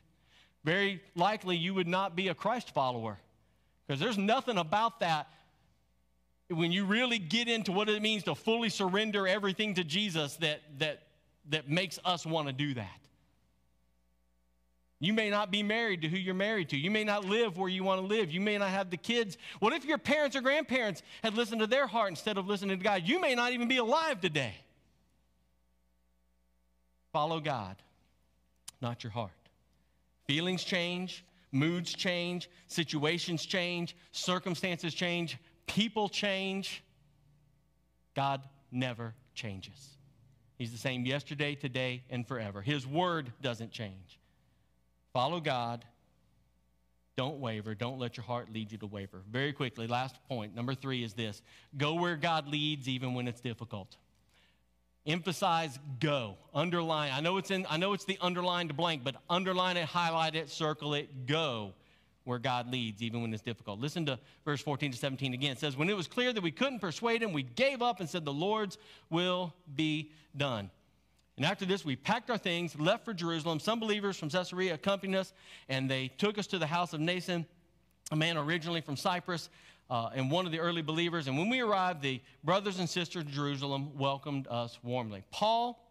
Very 0.63 1.01
likely 1.15 1.55
you 1.55 1.73
would 1.73 1.87
not 1.87 2.15
be 2.15 2.27
a 2.27 2.35
Christ 2.35 2.73
follower 2.73 3.17
because 3.87 3.99
there's 3.99 4.17
nothing 4.17 4.57
about 4.57 4.99
that 4.99 5.27
when 6.49 6.71
you 6.71 6.85
really 6.85 7.17
get 7.17 7.47
into 7.47 7.71
what 7.71 7.87
it 7.87 8.01
means 8.01 8.23
to 8.23 8.35
fully 8.35 8.69
surrender 8.69 9.27
everything 9.27 9.75
to 9.75 9.83
Jesus 9.83 10.35
that, 10.37 10.61
that 10.79 11.03
that 11.49 11.69
makes 11.69 11.99
us 12.05 12.25
want 12.25 12.47
to 12.47 12.53
do 12.53 12.73
that. 12.75 13.01
You 14.99 15.13
may 15.13 15.31
not 15.31 15.49
be 15.49 15.63
married 15.63 16.03
to 16.03 16.07
who 16.07 16.15
you're 16.15 16.35
married 16.35 16.69
to. 16.69 16.77
You 16.77 16.91
may 16.91 17.03
not 17.03 17.25
live 17.25 17.57
where 17.57 17.67
you 17.67 17.83
want 17.83 18.01
to 18.01 18.05
live. 18.05 18.29
You 18.29 18.39
may 18.39 18.59
not 18.59 18.69
have 18.69 18.91
the 18.91 18.97
kids. 18.97 19.35
What 19.59 19.73
if 19.73 19.83
your 19.83 19.97
parents 19.97 20.35
or 20.35 20.41
grandparents 20.41 21.01
had 21.23 21.33
listened 21.33 21.61
to 21.61 21.67
their 21.67 21.87
heart 21.87 22.11
instead 22.11 22.37
of 22.37 22.47
listening 22.47 22.77
to 22.77 22.83
God? 22.83 23.01
You 23.05 23.19
may 23.19 23.33
not 23.33 23.51
even 23.51 23.67
be 23.67 23.77
alive 23.77 24.21
today. 24.21 24.53
Follow 27.11 27.39
God, 27.39 27.77
not 28.79 29.03
your 29.03 29.11
heart. 29.11 29.31
Feelings 30.27 30.63
change, 30.63 31.25
moods 31.51 31.93
change, 31.93 32.47
situations 32.67 33.43
change, 33.43 33.95
circumstances 34.11 34.93
change, 34.93 35.39
people 35.65 36.09
change. 36.09 36.83
God 38.15 38.41
never 38.71 39.15
changes. 39.33 39.97
He's 40.61 40.71
the 40.71 40.77
same 40.77 41.07
yesterday, 41.07 41.55
today, 41.55 42.03
and 42.11 42.27
forever. 42.27 42.61
His 42.61 42.85
word 42.85 43.33
doesn't 43.41 43.71
change. 43.71 44.19
Follow 45.11 45.39
God. 45.39 45.83
Don't 47.17 47.39
waver. 47.39 47.73
Don't 47.73 47.97
let 47.97 48.15
your 48.15 48.23
heart 48.23 48.53
lead 48.53 48.71
you 48.71 48.77
to 48.77 48.85
waver. 48.85 49.23
Very 49.31 49.53
quickly, 49.53 49.87
last 49.87 50.17
point, 50.29 50.53
number 50.53 50.75
three 50.75 51.03
is 51.03 51.15
this 51.15 51.41
go 51.77 51.95
where 51.95 52.15
God 52.15 52.47
leads, 52.47 52.87
even 52.87 53.15
when 53.15 53.27
it's 53.27 53.41
difficult. 53.41 53.97
Emphasize 55.07 55.79
go. 55.99 56.37
Underline. 56.53 57.11
I 57.11 57.21
know 57.21 57.37
it's 57.37 57.49
in 57.49 57.65
I 57.67 57.77
know 57.77 57.93
it's 57.93 58.05
the 58.05 58.19
underlined 58.21 58.77
blank, 58.77 59.03
but 59.03 59.15
underline 59.31 59.77
it, 59.77 59.85
highlight 59.85 60.35
it, 60.35 60.47
circle 60.47 60.93
it, 60.93 61.25
go 61.25 61.73
where 62.23 62.39
God 62.39 62.71
leads, 62.71 63.01
even 63.01 63.21
when 63.21 63.33
it's 63.33 63.41
difficult. 63.41 63.79
Listen 63.79 64.05
to 64.05 64.19
verse 64.45 64.61
14 64.61 64.91
to 64.91 64.97
17 64.97 65.33
again. 65.33 65.51
It 65.53 65.59
says, 65.59 65.75
When 65.75 65.89
it 65.89 65.95
was 65.95 66.07
clear 66.07 66.31
that 66.33 66.43
we 66.43 66.51
couldn't 66.51 66.79
persuade 66.79 67.23
him, 67.23 67.33
we 67.33 67.43
gave 67.43 67.81
up 67.81 67.99
and 67.99 68.09
said, 68.09 68.25
The 68.25 68.33
Lord's 68.33 68.77
will 69.09 69.53
be 69.75 70.11
done. 70.35 70.69
And 71.37 71.45
after 71.45 71.65
this, 71.65 71.83
we 71.83 71.95
packed 71.95 72.29
our 72.29 72.37
things, 72.37 72.77
left 72.79 73.03
for 73.03 73.13
Jerusalem. 73.13 73.59
Some 73.59 73.79
believers 73.79 74.17
from 74.17 74.29
Caesarea 74.29 74.75
accompanied 74.75 75.17
us, 75.17 75.33
and 75.69 75.89
they 75.89 76.09
took 76.09 76.37
us 76.37 76.45
to 76.47 76.59
the 76.59 76.67
house 76.67 76.93
of 76.93 76.99
Mnason, 76.99 77.45
a 78.11 78.15
man 78.15 78.37
originally 78.37 78.81
from 78.81 78.95
Cyprus, 78.95 79.49
uh, 79.89 80.09
and 80.13 80.29
one 80.29 80.45
of 80.45 80.51
the 80.51 80.59
early 80.59 80.81
believers. 80.81 81.27
And 81.27 81.37
when 81.37 81.49
we 81.49 81.61
arrived, 81.61 82.01
the 82.01 82.21
brothers 82.43 82.79
and 82.79 82.87
sisters 82.87 83.23
in 83.23 83.31
Jerusalem 83.31 83.97
welcomed 83.97 84.47
us 84.49 84.77
warmly. 84.83 85.23
Paul 85.31 85.83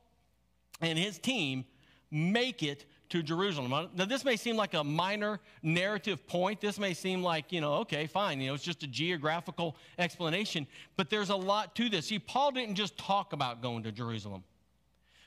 and 0.81 0.99
his 0.99 1.19
team 1.19 1.64
make 2.11 2.62
it 2.62 2.87
to 3.11 3.23
Jerusalem. 3.23 3.88
Now, 3.94 4.05
this 4.05 4.25
may 4.25 4.37
seem 4.37 4.57
like 4.57 4.75
a 4.75 4.83
minor 4.83 5.40
narrative 5.62 6.27
point. 6.27 6.61
This 6.61 6.79
may 6.79 6.94
seem 6.94 7.23
like, 7.23 7.53
you 7.53 7.61
know, 7.61 7.75
okay, 7.75 8.07
fine, 8.07 8.40
you 8.40 8.49
know, 8.49 8.55
it's 8.55 8.64
just 8.64 8.83
a 8.83 8.87
geographical 8.87 9.77
explanation, 9.99 10.66
but 10.96 11.11
there's 11.11 11.31
a 11.31 11.37
lot 11.37 11.75
to 11.77 11.88
this. 11.88 12.07
See, 12.07 12.18
Paul 12.18 12.53
didn't 12.53 12.77
just 12.77 12.96
talk 12.96 13.33
about 13.33 13.62
going 13.62 13.83
to 13.83 13.92
Jerusalem. 13.92 14.44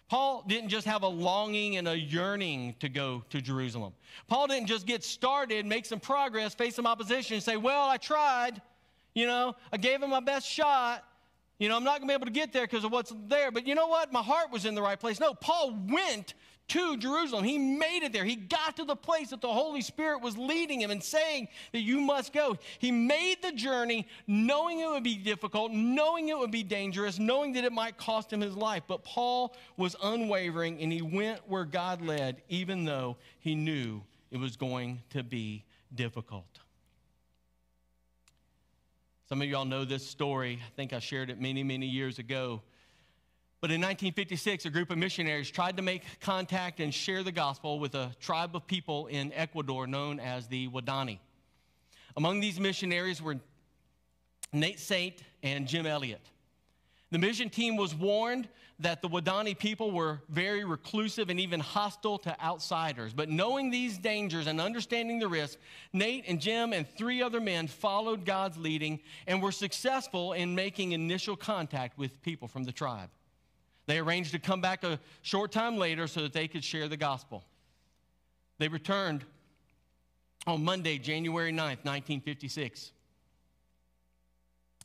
Paul 0.10 0.43
didn't 0.48 0.69
just 0.69 0.86
have 0.86 1.04
a 1.04 1.08
longing 1.08 1.78
and 1.78 1.88
a 1.88 1.98
yearning 1.98 2.76
to 2.80 2.89
go 2.89 3.24
to 3.30 3.41
Jerusalem. 3.41 3.93
Paul 4.28 4.48
didn't 4.48 4.67
just 4.67 4.86
get 4.86 5.04
started, 5.04 5.65
make 5.65 5.86
some 5.86 6.00
progress, 6.00 6.54
face 6.54 6.76
some 6.76 6.86
opposition, 6.86 7.36
and 7.36 7.43
say, 7.43 7.58
Well, 7.58 7.89
I 7.89 7.98
tried. 7.98 8.62
You 9.15 9.28
know, 9.28 9.56
I 9.72 9.78
gave 9.78 10.02
him 10.02 10.10
my 10.10 10.19
best 10.19 10.48
shot. 10.48 11.04
You 11.60 11.69
know, 11.69 11.78
I'm 11.78 11.84
not 11.84 12.00
going 12.00 12.08
to 12.10 12.12
be 12.12 12.13
able 12.13 12.26
to 12.26 12.32
get 12.32 12.52
there 12.52 12.63
because 12.63 12.84
of 12.84 12.91
what's 12.91 13.13
there. 13.28 13.52
But 13.52 13.65
you 13.67 13.76
know 13.76 13.88
what? 13.88 14.12
My 14.12 14.22
heart 14.22 14.52
was 14.52 14.65
in 14.65 14.76
the 14.76 14.82
right 14.82 15.00
place. 15.00 15.19
No, 15.19 15.34
Paul 15.34 15.80
went 15.88 16.34
to 16.74 16.98
Jerusalem. 16.98 17.44
He 17.44 17.60
made 17.60 18.02
it 18.02 18.14
there. 18.14 18.26
He 18.26 18.36
got 18.36 18.78
to 18.78 18.84
the 18.84 18.96
place 18.96 19.30
that 19.30 19.42
the 19.42 19.54
Holy 19.54 19.82
Spirit 19.82 20.22
was 20.22 20.36
leading 20.36 20.82
him 20.82 20.90
and 20.90 21.04
saying 21.04 21.48
that 21.72 21.82
you 21.82 22.02
must 22.02 22.34
go. 22.34 22.58
He 22.80 22.92
made 22.92 23.44
the 23.44 23.52
journey 23.52 24.08
knowing 24.26 24.80
it 24.80 24.90
would 24.90 25.04
be 25.04 25.16
difficult, 25.16 25.72
knowing 25.72 26.30
it 26.30 26.38
would 26.38 26.50
be 26.50 26.64
dangerous, 26.64 27.20
knowing 27.20 27.54
that 27.54 27.64
it 27.64 27.72
might 27.72 27.98
cost 27.98 28.34
him 28.34 28.42
his 28.42 28.58
life. 28.58 28.82
But 28.88 29.04
Paul 29.04 29.56
was 29.78 29.96
unwavering 30.02 30.82
and 30.82 30.92
he 30.92 31.04
went 31.04 31.48
where 31.48 31.66
God 31.66 32.02
led, 32.02 32.42
even 32.50 32.86
though 32.86 33.18
he 33.40 33.54
knew 33.54 34.02
it 34.32 34.38
was 34.38 34.58
going 34.58 35.04
to 35.12 35.22
be 35.22 35.66
difficult. 35.94 36.60
Some 39.30 39.44
of 39.44 39.48
y'all 39.48 39.64
know 39.64 39.86
this 39.86 40.06
story. 40.06 40.60
I 40.66 40.72
think 40.76 40.92
I 40.92 40.98
shared 40.98 41.30
it 41.30 41.40
many, 41.40 41.62
many 41.62 41.86
years 41.86 42.18
ago. 42.18 42.64
But 43.63 43.71
in 43.71 43.80
1956, 43.80 44.65
a 44.65 44.69
group 44.69 44.91
of 44.91 44.97
missionaries 44.97 45.49
tried 45.49 45.78
to 45.78 45.84
make 45.84 46.04
contact 46.19 46.82
and 46.82 46.93
share 46.93 47.23
the 47.23 47.32
gospel 47.32 47.80
with 47.80 47.95
a 47.95 48.13
tribe 48.19 48.58
of 48.58 48.67
people 48.67 49.08
in 49.08 49.32
Ecuador 49.32 49.88
known 49.88 50.19
as 50.19 50.47
the 50.47 50.67
Wadani. 50.67 51.19
Among 52.17 52.41
these 52.41 52.60
missionaries 52.60 53.21
were 53.21 53.38
Nate 54.52 54.82
Saint 54.82 55.23
and 55.43 55.65
Jim 55.65 55.86
Elliot. 55.86 56.19
The 57.12 57.19
mission 57.19 57.49
team 57.49 57.78
was 57.78 57.95
warned 57.95 58.49
that 58.80 59.02
the 59.02 59.08
Wadani 59.08 59.58
people 59.58 59.91
were 59.91 60.19
very 60.28 60.65
reclusive 60.65 61.30
and 61.30 61.39
even 61.39 61.62
hostile 61.62 62.17
to 62.17 62.43
outsiders. 62.43 63.13
But 63.13 63.30
knowing 63.30 63.71
these 63.71 63.97
dangers 63.97 64.47
and 64.47 64.60
understanding 64.60 65.19
the 65.19 65.30
risk, 65.30 65.58
Nate 65.93 66.26
and 66.28 66.41
Jim 66.41 66.73
and 66.73 66.86
three 66.97 67.21
other 67.21 67.39
men 67.39 67.67
followed 67.67 68.26
God's 68.26 68.58
leading 68.58 68.99
and 69.26 69.41
were 69.41 69.54
successful 69.54 70.34
in 70.34 70.54
making 70.54 70.91
initial 70.91 71.38
contact 71.38 71.97
with 71.97 72.21
people 72.23 72.49
from 72.49 72.65
the 72.65 72.73
tribe. 72.73 73.10
They 73.86 74.00
arranged 74.00 74.32
to 74.32 74.39
come 74.39 74.62
back 74.62 74.84
a 74.84 75.00
short 75.22 75.52
time 75.52 75.78
later 75.78 76.08
so 76.08 76.22
that 76.22 76.34
they 76.34 76.48
could 76.48 76.63
share 76.63 76.88
the 76.88 76.98
gospel. 76.98 77.43
They 78.58 78.67
returned 78.67 79.26
on 80.48 80.63
Monday, 80.63 80.98
January 80.98 81.52
9th, 81.52 81.84
1956. 81.84 82.91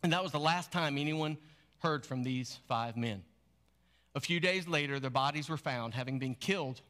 And 0.02 0.12
that 0.12 0.22
was 0.22 0.32
the 0.32 0.40
last 0.40 0.72
time 0.72 0.98
anyone 0.98 1.36
heard 1.78 2.04
from 2.04 2.22
these 2.22 2.58
five 2.66 2.96
men. 2.96 3.22
A 4.14 4.20
few 4.20 4.40
days 4.40 4.66
later, 4.66 4.98
their 4.98 5.10
bodies 5.10 5.48
were 5.48 5.56
found 5.56 5.94
having 5.94 6.18
been 6.18 6.34
killed 6.34 6.80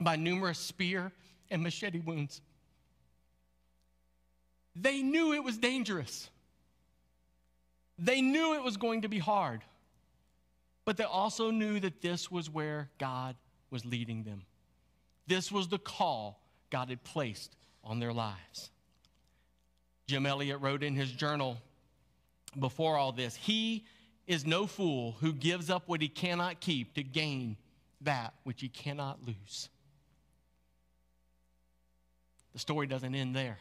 by 0.00 0.16
numerous 0.16 0.58
spear 0.58 1.12
and 1.50 1.62
machete 1.62 2.00
wounds. 2.00 2.40
They 4.74 5.02
knew 5.02 5.34
it 5.34 5.44
was 5.44 5.58
dangerous. 5.58 6.30
They 7.98 8.22
knew 8.22 8.54
it 8.54 8.62
was 8.62 8.76
going 8.76 9.02
to 9.02 9.08
be 9.08 9.18
hard 9.18 9.62
but 10.90 10.96
they 10.96 11.04
also 11.04 11.52
knew 11.52 11.78
that 11.78 12.02
this 12.02 12.32
was 12.32 12.50
where 12.50 12.90
God 12.98 13.36
was 13.70 13.84
leading 13.84 14.24
them. 14.24 14.42
This 15.28 15.52
was 15.52 15.68
the 15.68 15.78
call 15.78 16.42
God 16.68 16.88
had 16.88 17.04
placed 17.04 17.54
on 17.84 18.00
their 18.00 18.12
lives. 18.12 18.72
Jim 20.08 20.26
Elliot 20.26 20.60
wrote 20.60 20.82
in 20.82 20.96
his 20.96 21.12
journal 21.12 21.58
before 22.58 22.96
all 22.96 23.12
this 23.12 23.36
He 23.36 23.84
is 24.26 24.44
no 24.44 24.66
fool 24.66 25.14
who 25.20 25.32
gives 25.32 25.70
up 25.70 25.84
what 25.86 26.02
he 26.02 26.08
cannot 26.08 26.58
keep 26.58 26.94
to 26.94 27.04
gain 27.04 27.56
that 28.00 28.34
which 28.42 28.60
he 28.60 28.68
cannot 28.68 29.24
lose. 29.24 29.68
The 32.52 32.58
story 32.58 32.88
doesn't 32.88 33.14
end 33.14 33.36
there. 33.36 33.58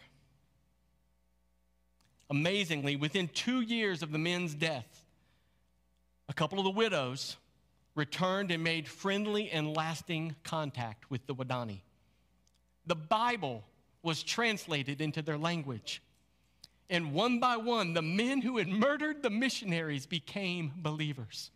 Amazingly, 2.31 2.95
within 2.95 3.27
two 3.27 3.61
years 3.61 4.01
of 4.01 4.11
the 4.11 4.17
men's 4.17 4.55
death, 4.55 5.05
a 6.29 6.33
couple 6.33 6.59
of 6.59 6.63
the 6.63 6.71
widows 6.71 7.35
returned 7.95 8.51
and 8.51 8.63
made 8.63 8.87
friendly 8.87 9.49
and 9.49 9.75
lasting 9.75 10.35
contact 10.43 11.09
with 11.09 11.25
the 11.25 11.33
Wadani. 11.35 11.81
The 12.85 12.95
Bible 12.95 13.63
was 14.03 14.23
translated 14.23 15.01
into 15.01 15.21
their 15.21 15.37
language. 15.37 16.01
And 16.89 17.13
one 17.13 17.39
by 17.39 17.57
one, 17.57 17.93
the 17.93 18.01
men 18.01 18.41
who 18.41 18.57
had 18.57 18.67
murdered 18.67 19.21
the 19.21 19.29
missionaries 19.29 20.05
became 20.05 20.71
believers. 20.77 21.51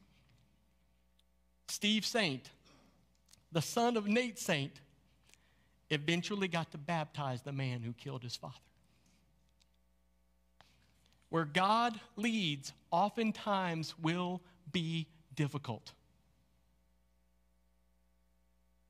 Steve 1.67 2.05
Saint, 2.05 2.49
the 3.51 3.61
son 3.61 3.95
of 3.95 4.07
Nate 4.07 4.37
Saint, 4.37 4.73
eventually 5.89 6.47
got 6.47 6.71
to 6.71 6.77
baptize 6.77 7.41
the 7.43 7.51
man 7.51 7.81
who 7.81 7.93
killed 7.93 8.23
his 8.23 8.35
father. 8.35 8.55
Where 11.29 11.45
God 11.45 11.99
leads, 12.15 12.73
oftentimes 12.91 13.95
will 13.99 14.41
be 14.71 15.07
difficult. 15.35 15.91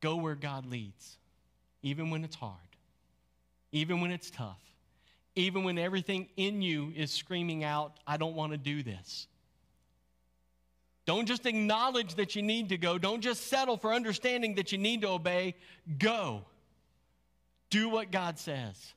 Go 0.02 0.18
where 0.18 0.36
God 0.36 0.66
leads, 0.66 1.18
even 1.82 2.10
when 2.10 2.24
it's 2.24 2.36
hard, 2.36 2.58
even 3.72 4.02
when 4.02 4.12
it's 4.12 4.30
tough, 4.30 4.62
even 5.36 5.64
when 5.64 5.78
everything 5.78 6.28
in 6.36 6.62
you 6.62 6.92
is 6.96 7.12
screaming 7.12 7.64
out, 7.64 7.94
I 8.06 8.18
don't 8.18 8.36
want 8.36 8.52
to 8.52 8.58
do 8.58 8.84
this. 8.84 9.28
Don't 11.06 11.26
just 11.26 11.46
acknowledge 11.46 12.16
that 12.16 12.36
you 12.36 12.42
need 12.42 12.70
to 12.70 12.78
go. 12.78 12.98
Don't 12.98 13.22
just 13.22 13.48
settle 13.48 13.78
for 13.78 13.94
understanding 13.94 14.56
that 14.56 14.72
you 14.72 14.78
need 14.78 15.02
to 15.02 15.10
obey. 15.10 15.56
Go. 15.98 16.44
Do 17.70 17.90
what 17.90 18.12
God 18.12 18.40
says. 18.40 18.94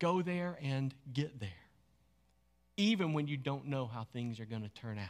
Go 0.00 0.22
there 0.22 0.58
and 0.62 0.92
get 1.12 1.38
there 1.38 1.63
even 2.76 3.12
when 3.12 3.26
you 3.26 3.36
don't 3.36 3.66
know 3.66 3.86
how 3.86 4.06
things 4.12 4.40
are 4.40 4.44
going 4.44 4.62
to 4.62 4.68
turn 4.68 4.98
out. 4.98 5.08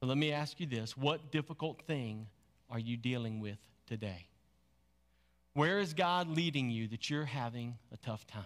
So 0.00 0.06
let 0.06 0.16
me 0.16 0.32
ask 0.32 0.60
you 0.60 0.66
this 0.66 0.96
what 0.96 1.30
difficult 1.30 1.82
thing 1.82 2.26
are 2.70 2.78
you 2.78 2.96
dealing 2.96 3.40
with 3.40 3.58
today? 3.86 4.26
Where 5.54 5.80
is 5.80 5.94
God 5.94 6.28
leading 6.28 6.70
you 6.70 6.88
that 6.88 7.10
you're 7.10 7.24
having 7.24 7.78
a 7.92 7.96
tough 7.96 8.26
time? 8.26 8.44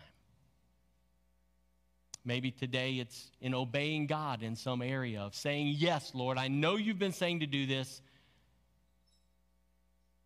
Maybe 2.25 2.53
today 2.53 2.95
it's 2.95 3.31
in 3.41 3.53
obeying 3.53 4.07
God 4.07 4.43
in 4.43 4.55
some 4.55 4.81
area 4.81 5.21
of 5.21 5.35
saying, 5.35 5.75
Yes, 5.77 6.13
Lord, 6.15 6.39
I 6.39 6.49
know 6.49 6.77
you've 6.77 6.99
been 6.99 7.13
saying 7.13 7.41
to 7.41 7.47
do 7.47 7.67
this. 7.67 8.01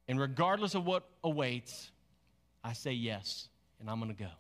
And 0.07 0.21
regardless 0.21 0.75
of 0.75 0.85
what 0.85 1.09
awaits, 1.25 1.91
I 2.63 2.75
say 2.75 2.93
yes, 2.93 3.49
and 3.81 3.91
I'm 3.91 3.99
going 3.99 4.15
to 4.15 4.23
go. 4.23 4.31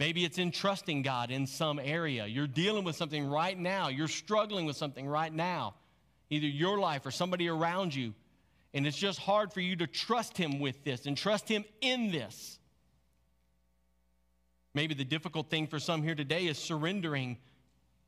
Maybe 0.00 0.24
it's 0.24 0.38
in 0.38 0.50
trusting 0.50 1.02
God 1.02 1.30
in 1.30 1.46
some 1.46 1.78
area. 1.78 2.26
You're 2.26 2.48
dealing 2.48 2.84
with 2.84 2.96
something 2.96 3.26
right 3.26 3.56
now. 3.56 3.88
You're 3.88 4.08
struggling 4.08 4.66
with 4.66 4.76
something 4.76 5.06
right 5.06 5.32
now, 5.32 5.74
either 6.30 6.46
your 6.46 6.78
life 6.78 7.06
or 7.06 7.10
somebody 7.10 7.48
around 7.48 7.94
you. 7.94 8.12
And 8.72 8.86
it's 8.88 8.96
just 8.96 9.20
hard 9.20 9.52
for 9.52 9.60
you 9.60 9.76
to 9.76 9.86
trust 9.86 10.36
Him 10.36 10.58
with 10.58 10.82
this 10.82 11.06
and 11.06 11.16
trust 11.16 11.48
Him 11.48 11.64
in 11.80 12.10
this. 12.10 12.58
Maybe 14.74 14.94
the 14.94 15.04
difficult 15.04 15.48
thing 15.48 15.68
for 15.68 15.78
some 15.78 16.02
here 16.02 16.16
today 16.16 16.46
is 16.46 16.58
surrendering 16.58 17.38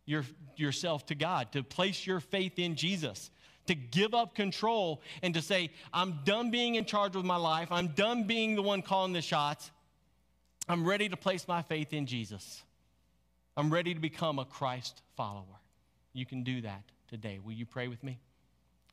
your, 0.06 0.24
yourself 0.56 1.06
to 1.06 1.14
God, 1.14 1.52
to 1.52 1.62
place 1.62 2.04
your 2.04 2.18
faith 2.18 2.58
in 2.58 2.74
Jesus, 2.74 3.30
to 3.66 3.76
give 3.76 4.12
up 4.12 4.34
control 4.34 5.02
and 5.22 5.34
to 5.34 5.42
say, 5.42 5.70
I'm 5.92 6.20
done 6.24 6.50
being 6.50 6.74
in 6.74 6.84
charge 6.84 7.14
with 7.14 7.24
my 7.24 7.36
life. 7.36 7.70
I'm 7.70 7.88
done 7.88 8.24
being 8.24 8.56
the 8.56 8.62
one 8.62 8.82
calling 8.82 9.12
the 9.12 9.22
shots. 9.22 9.70
I'm 10.68 10.86
ready 10.86 11.08
to 11.08 11.16
place 11.16 11.46
my 11.46 11.62
faith 11.62 11.92
in 11.92 12.06
Jesus. 12.06 12.62
I'm 13.56 13.72
ready 13.72 13.94
to 13.94 14.00
become 14.00 14.38
a 14.38 14.44
Christ 14.44 15.02
follower. 15.16 15.44
You 16.12 16.26
can 16.26 16.42
do 16.42 16.60
that 16.62 16.82
today. 17.08 17.38
Will 17.42 17.52
you 17.52 17.66
pray 17.66 17.88
with 17.88 18.02
me? 18.02 18.18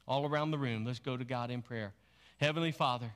All 0.08 0.26
around 0.26 0.52
the 0.52 0.58
room, 0.58 0.86
let's 0.86 1.00
go 1.00 1.18
to 1.18 1.24
God 1.24 1.50
in 1.50 1.62
prayer. 1.62 1.94
Heavenly 2.40 2.72
Father, 2.72 3.12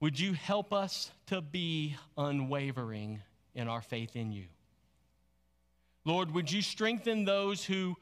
would 0.00 0.18
you 0.18 0.32
help 0.32 0.72
us 0.72 1.10
to 1.26 1.40
be 1.40 1.96
unwavering 2.16 3.20
in 3.54 3.68
our 3.68 3.82
faith 3.82 4.16
in 4.16 4.32
you? 4.32 4.44
Lord, 6.04 6.32
would 6.32 6.50
you 6.50 6.62
strengthen 6.62 7.24
those 7.24 7.64
who, 7.64 7.96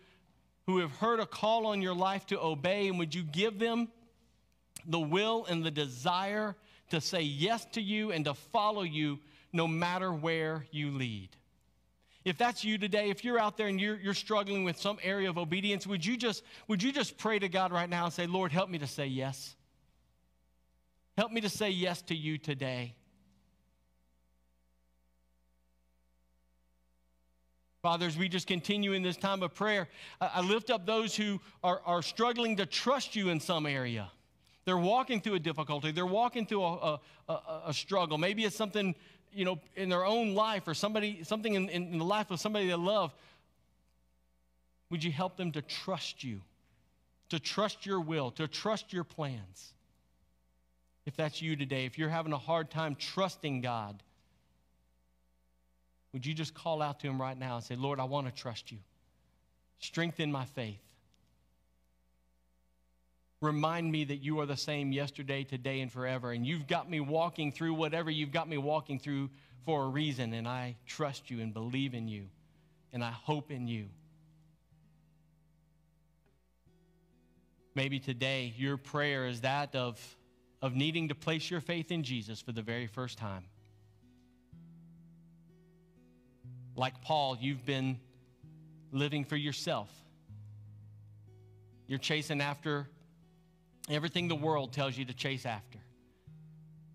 who 0.67 0.79
have 0.79 0.93
heard 0.93 1.19
a 1.19 1.27
call 1.27 1.67
on 1.67 1.83
your 1.83 1.95
life 1.95 2.27
to 2.27 2.41
obey, 2.41 2.89
and 2.89 2.99
would 2.99 3.15
you 3.15 3.23
give 3.23 3.59
them 3.59 3.89
the 4.87 5.01
will 5.01 5.45
and 5.47 5.65
the 5.65 5.71
desire 5.71 6.55
to 6.91 7.01
say 7.01 7.23
yes 7.23 7.65
to 7.73 7.81
you 7.81 8.13
and 8.13 8.25
to 8.25 8.35
follow 8.35 8.83
you 8.83 9.19
no 9.53 9.67
matter 9.67 10.13
where 10.13 10.67
you 10.71 10.91
lead? 10.91 11.31
If 12.25 12.37
that's 12.37 12.65
you 12.65 12.77
today, 12.77 13.11
if 13.11 13.25
you're 13.25 13.39
out 13.39 13.57
there 13.57 13.69
and 13.69 13.81
you're, 13.81 13.97
you're 14.01 14.13
struggling 14.13 14.65
with 14.65 14.77
some 14.77 14.99
area 15.03 15.31
of 15.31 15.39
obedience, 15.39 15.87
would 15.87 16.05
you, 16.05 16.17
just, 16.17 16.43
would 16.67 16.83
you 16.83 16.91
just 16.91 17.17
pray 17.19 17.39
to 17.39 17.49
God 17.49 17.71
right 17.71 17.89
now 17.89 18.05
and 18.05 18.13
say, 18.13 18.27
Lord, 18.27 18.51
help 18.51 18.69
me 18.69 18.79
to 18.79 18.87
say 18.87 19.07
yes? 19.07 19.55
Help 21.17 21.31
me 21.31 21.41
to 21.41 21.49
say 21.49 21.71
yes 21.71 22.03
to 22.03 22.17
you 22.17 22.37
today. 22.37 22.97
Fathers, 27.81 28.17
we 28.17 28.29
just 28.29 28.49
continue 28.49 28.93
in 28.93 29.03
this 29.03 29.17
time 29.17 29.45
of 29.45 29.55
prayer, 29.55 29.87
I 30.21 30.41
lift 30.41 30.71
up 30.71 30.85
those 30.85 31.15
who 31.15 31.41
are, 31.63 31.81
are 31.87 32.03
struggling 32.03 32.57
to 32.57 32.67
trust 32.67 33.15
you 33.15 33.29
in 33.29 33.39
some 33.39 33.65
area. 33.65 34.11
They're 34.67 34.77
walking 34.77 35.23
through 35.23 35.35
a 35.35 35.39
difficulty, 35.39 35.93
they're 35.93 36.05
walking 36.05 36.45
through 36.45 36.65
a, 36.65 37.01
a, 37.29 37.35
a 37.69 37.73
struggle. 37.73 38.19
Maybe 38.19 38.45
it's 38.45 38.57
something 38.57 38.95
you 39.33 39.45
know, 39.45 39.59
in 39.77 39.89
their 39.89 40.05
own 40.05 40.35
life 40.35 40.67
or 40.67 40.75
somebody, 40.75 41.23
something 41.23 41.55
in, 41.55 41.69
in 41.69 41.99
the 41.99 42.05
life 42.05 42.31
of 42.31 42.41
somebody 42.41 42.67
they 42.67 42.75
love, 42.75 43.15
would 44.91 45.05
you 45.05 45.13
help 45.13 45.37
them 45.37 45.53
to 45.53 45.63
trust 45.63 46.25
you, 46.25 46.41
to 47.29 47.39
trust 47.39 47.87
your 47.87 48.01
will, 48.01 48.31
to 48.33 48.49
trust 48.49 48.93
your 48.93 49.05
plans? 49.05 49.75
If 51.05 51.17
that's 51.17 51.43
you 51.43 51.55
today, 51.55 51.85
if 51.85 51.99
you're 51.99 52.09
having 52.09 52.33
a 52.33 52.39
hard 52.39 52.71
time 52.71 52.97
trusting 52.97 53.61
God, 53.61 54.03
would 56.13 56.25
you 56.25 56.33
just 56.33 56.55
call 56.55 56.81
out 56.81 57.01
to 57.01 57.07
Him 57.07 57.21
right 57.21 57.39
now 57.39 57.57
and 57.57 57.65
say, 57.65 57.77
Lord, 57.77 58.01
I 58.01 58.05
want 58.05 58.27
to 58.27 58.33
trust 58.33 58.73
you. 58.73 58.79
Strengthen 59.79 60.33
my 60.33 60.47
faith. 60.47 60.86
Remind 63.47 63.93
me 63.93 64.03
that 64.03 64.17
you 64.17 64.41
are 64.41 64.47
the 64.47 64.57
same 64.57 64.91
yesterday, 64.91 65.45
today, 65.45 65.81
and 65.81 65.93
forever. 65.93 66.33
And 66.33 66.45
you've 66.45 66.67
got 66.67 66.91
me 66.91 66.99
walking 66.99 67.53
through 67.53 67.75
whatever 67.75 68.11
you've 68.11 68.33
got 68.33 68.49
me 68.49 68.59
walking 68.59 68.99
through 68.99 69.31
for 69.65 69.85
a 69.85 69.89
reason. 69.89 70.35
And 70.35 70.49
I 70.49 70.75
trust 70.85 71.31
you 71.31 71.41
and 71.41 71.55
believe 71.55 71.95
in 71.95 72.09
you. 72.09 72.27
And 72.93 73.05
I 73.05 73.13
hope 73.13 73.53
in 73.53 73.69
you. 73.69 73.87
Maybe 77.77 78.01
today 78.01 78.53
your 78.57 78.77
prayer 78.77 79.29
is 79.29 79.43
that 79.43 79.77
of, 79.77 80.01
of 80.61 80.75
needing 80.75 81.07
to 81.09 81.15
place 81.15 81.49
your 81.49 81.61
faith 81.61 81.93
in 81.93 82.03
Jesus 82.03 82.41
for 82.41 82.51
the 82.51 82.63
very 82.63 82.89
first 82.89 83.17
time. 83.17 83.45
Like 86.75 87.01
Paul, 87.01 87.39
you've 87.41 87.65
been 87.65 88.01
living 88.91 89.25
for 89.25 89.37
yourself. 89.37 89.89
You're 91.87 92.01
chasing 92.01 92.41
after 92.41 92.89
everything 93.89 94.29
the 94.29 94.37
world 94.37 94.73
tells 94.73 94.97
you 94.97 95.05
to 95.05 95.15
chase 95.15 95.47
after, 95.47 95.79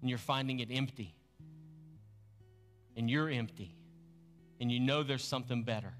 and 0.02 0.10
you're 0.10 0.20
finding 0.20 0.60
it 0.60 0.70
empty, 0.72 1.16
and 2.96 3.10
you're 3.10 3.30
empty, 3.30 3.76
and 4.60 4.72
you 4.72 4.80
know 4.80 5.04
there's 5.04 5.24
something 5.24 5.64
better, 5.64 5.94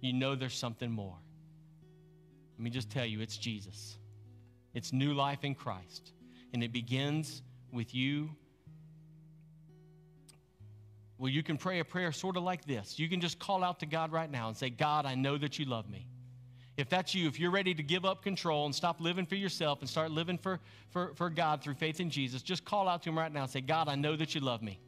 you 0.00 0.12
know 0.12 0.34
there's 0.34 0.54
something 0.54 0.90
more. 0.90 1.16
Let 2.58 2.62
me 2.62 2.70
just 2.70 2.90
tell 2.90 3.04
you 3.04 3.20
it's 3.20 3.36
Jesus. 3.36 3.98
It's 4.74 4.92
new 4.92 5.14
life 5.14 5.44
in 5.44 5.54
Christ, 5.54 6.12
and 6.52 6.62
it 6.62 6.72
begins 6.72 7.42
with 7.72 7.94
you. 7.94 8.30
Well, 11.18 11.30
you 11.30 11.42
can 11.42 11.56
pray 11.56 11.80
a 11.80 11.84
prayer 11.84 12.12
sort 12.12 12.36
of 12.36 12.42
like 12.42 12.66
this. 12.66 12.98
You 12.98 13.08
can 13.08 13.20
just 13.20 13.38
call 13.38 13.64
out 13.64 13.80
to 13.80 13.86
God 13.86 14.12
right 14.12 14.30
now 14.30 14.48
and 14.48 14.56
say, 14.56 14.68
God, 14.68 15.06
I 15.06 15.14
know 15.14 15.38
that 15.38 15.58
you 15.58 15.64
love 15.64 15.88
me. 15.88 16.06
If 16.76 16.90
that's 16.90 17.14
you, 17.14 17.26
if 17.26 17.40
you're 17.40 17.50
ready 17.50 17.74
to 17.74 17.82
give 17.82 18.04
up 18.04 18.22
control 18.22 18.66
and 18.66 18.74
stop 18.74 19.00
living 19.00 19.24
for 19.24 19.34
yourself 19.34 19.80
and 19.80 19.88
start 19.88 20.10
living 20.10 20.36
for, 20.36 20.60
for, 20.90 21.14
for 21.14 21.30
God 21.30 21.62
through 21.62 21.74
faith 21.74 22.00
in 22.00 22.10
Jesus, 22.10 22.42
just 22.42 22.64
call 22.64 22.86
out 22.86 23.02
to 23.04 23.08
Him 23.08 23.18
right 23.18 23.32
now 23.32 23.42
and 23.42 23.50
say, 23.50 23.62
God, 23.62 23.88
I 23.88 23.94
know 23.94 24.14
that 24.14 24.34
you 24.34 24.42
love 24.42 24.62
me. 24.62 24.78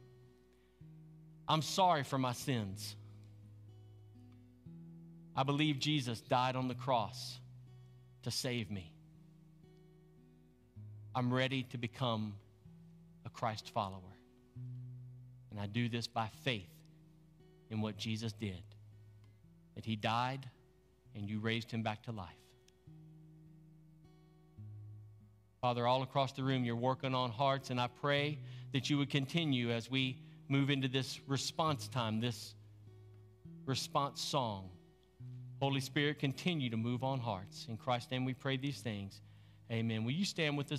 I'm 1.47 1.63
sorry 1.63 2.03
for 2.03 2.19
my 2.19 2.33
sins. 2.33 2.95
I 5.35 5.41
believe 5.41 5.79
Jesus 5.79 6.21
died 6.21 6.55
on 6.55 6.67
the 6.67 6.75
cross 6.75 7.39
to 8.23 8.29
save 8.29 8.69
me. 8.69 8.93
I'm 11.15 11.33
ready 11.33 11.63
to 11.71 11.77
become 11.79 12.35
a 13.25 13.29
Christ 13.29 13.71
follower. 13.73 13.99
And 15.49 15.59
I 15.59 15.65
do 15.65 15.89
this 15.89 16.05
by 16.05 16.29
faith 16.43 16.69
in 17.71 17.81
what 17.81 17.97
Jesus 17.97 18.31
did. 18.33 18.61
That 19.73 19.85
He 19.85 19.95
died 19.95 20.47
and 21.15 21.29
you 21.29 21.39
raised 21.39 21.71
him 21.71 21.83
back 21.83 22.03
to 22.03 22.11
life. 22.11 22.29
Father, 25.61 25.85
all 25.85 26.03
across 26.03 26.31
the 26.31 26.43
room, 26.43 26.63
you're 26.63 26.75
working 26.75 27.13
on 27.13 27.31
hearts, 27.31 27.69
and 27.69 27.79
I 27.79 27.87
pray 27.87 28.39
that 28.71 28.89
you 28.89 28.97
would 28.97 29.09
continue 29.09 29.71
as 29.71 29.91
we 29.91 30.21
move 30.47 30.69
into 30.69 30.87
this 30.87 31.19
response 31.27 31.87
time, 31.87 32.21
this 32.21 32.55
response 33.65 34.21
song. 34.21 34.69
Holy 35.61 35.81
Spirit, 35.81 36.19
continue 36.19 36.69
to 36.69 36.77
move 36.77 37.03
on 37.03 37.19
hearts. 37.19 37.65
In 37.67 37.75
Christ's 37.75 38.11
name 38.11 38.23
we 38.23 38.33
pray 38.33 38.55
these 38.55 38.79
things. 38.79 39.21
Amen. 39.71 40.03
Will 40.05 40.11
you 40.11 40.25
stand 40.25 40.57
with 40.57 40.65
us? 40.65 40.67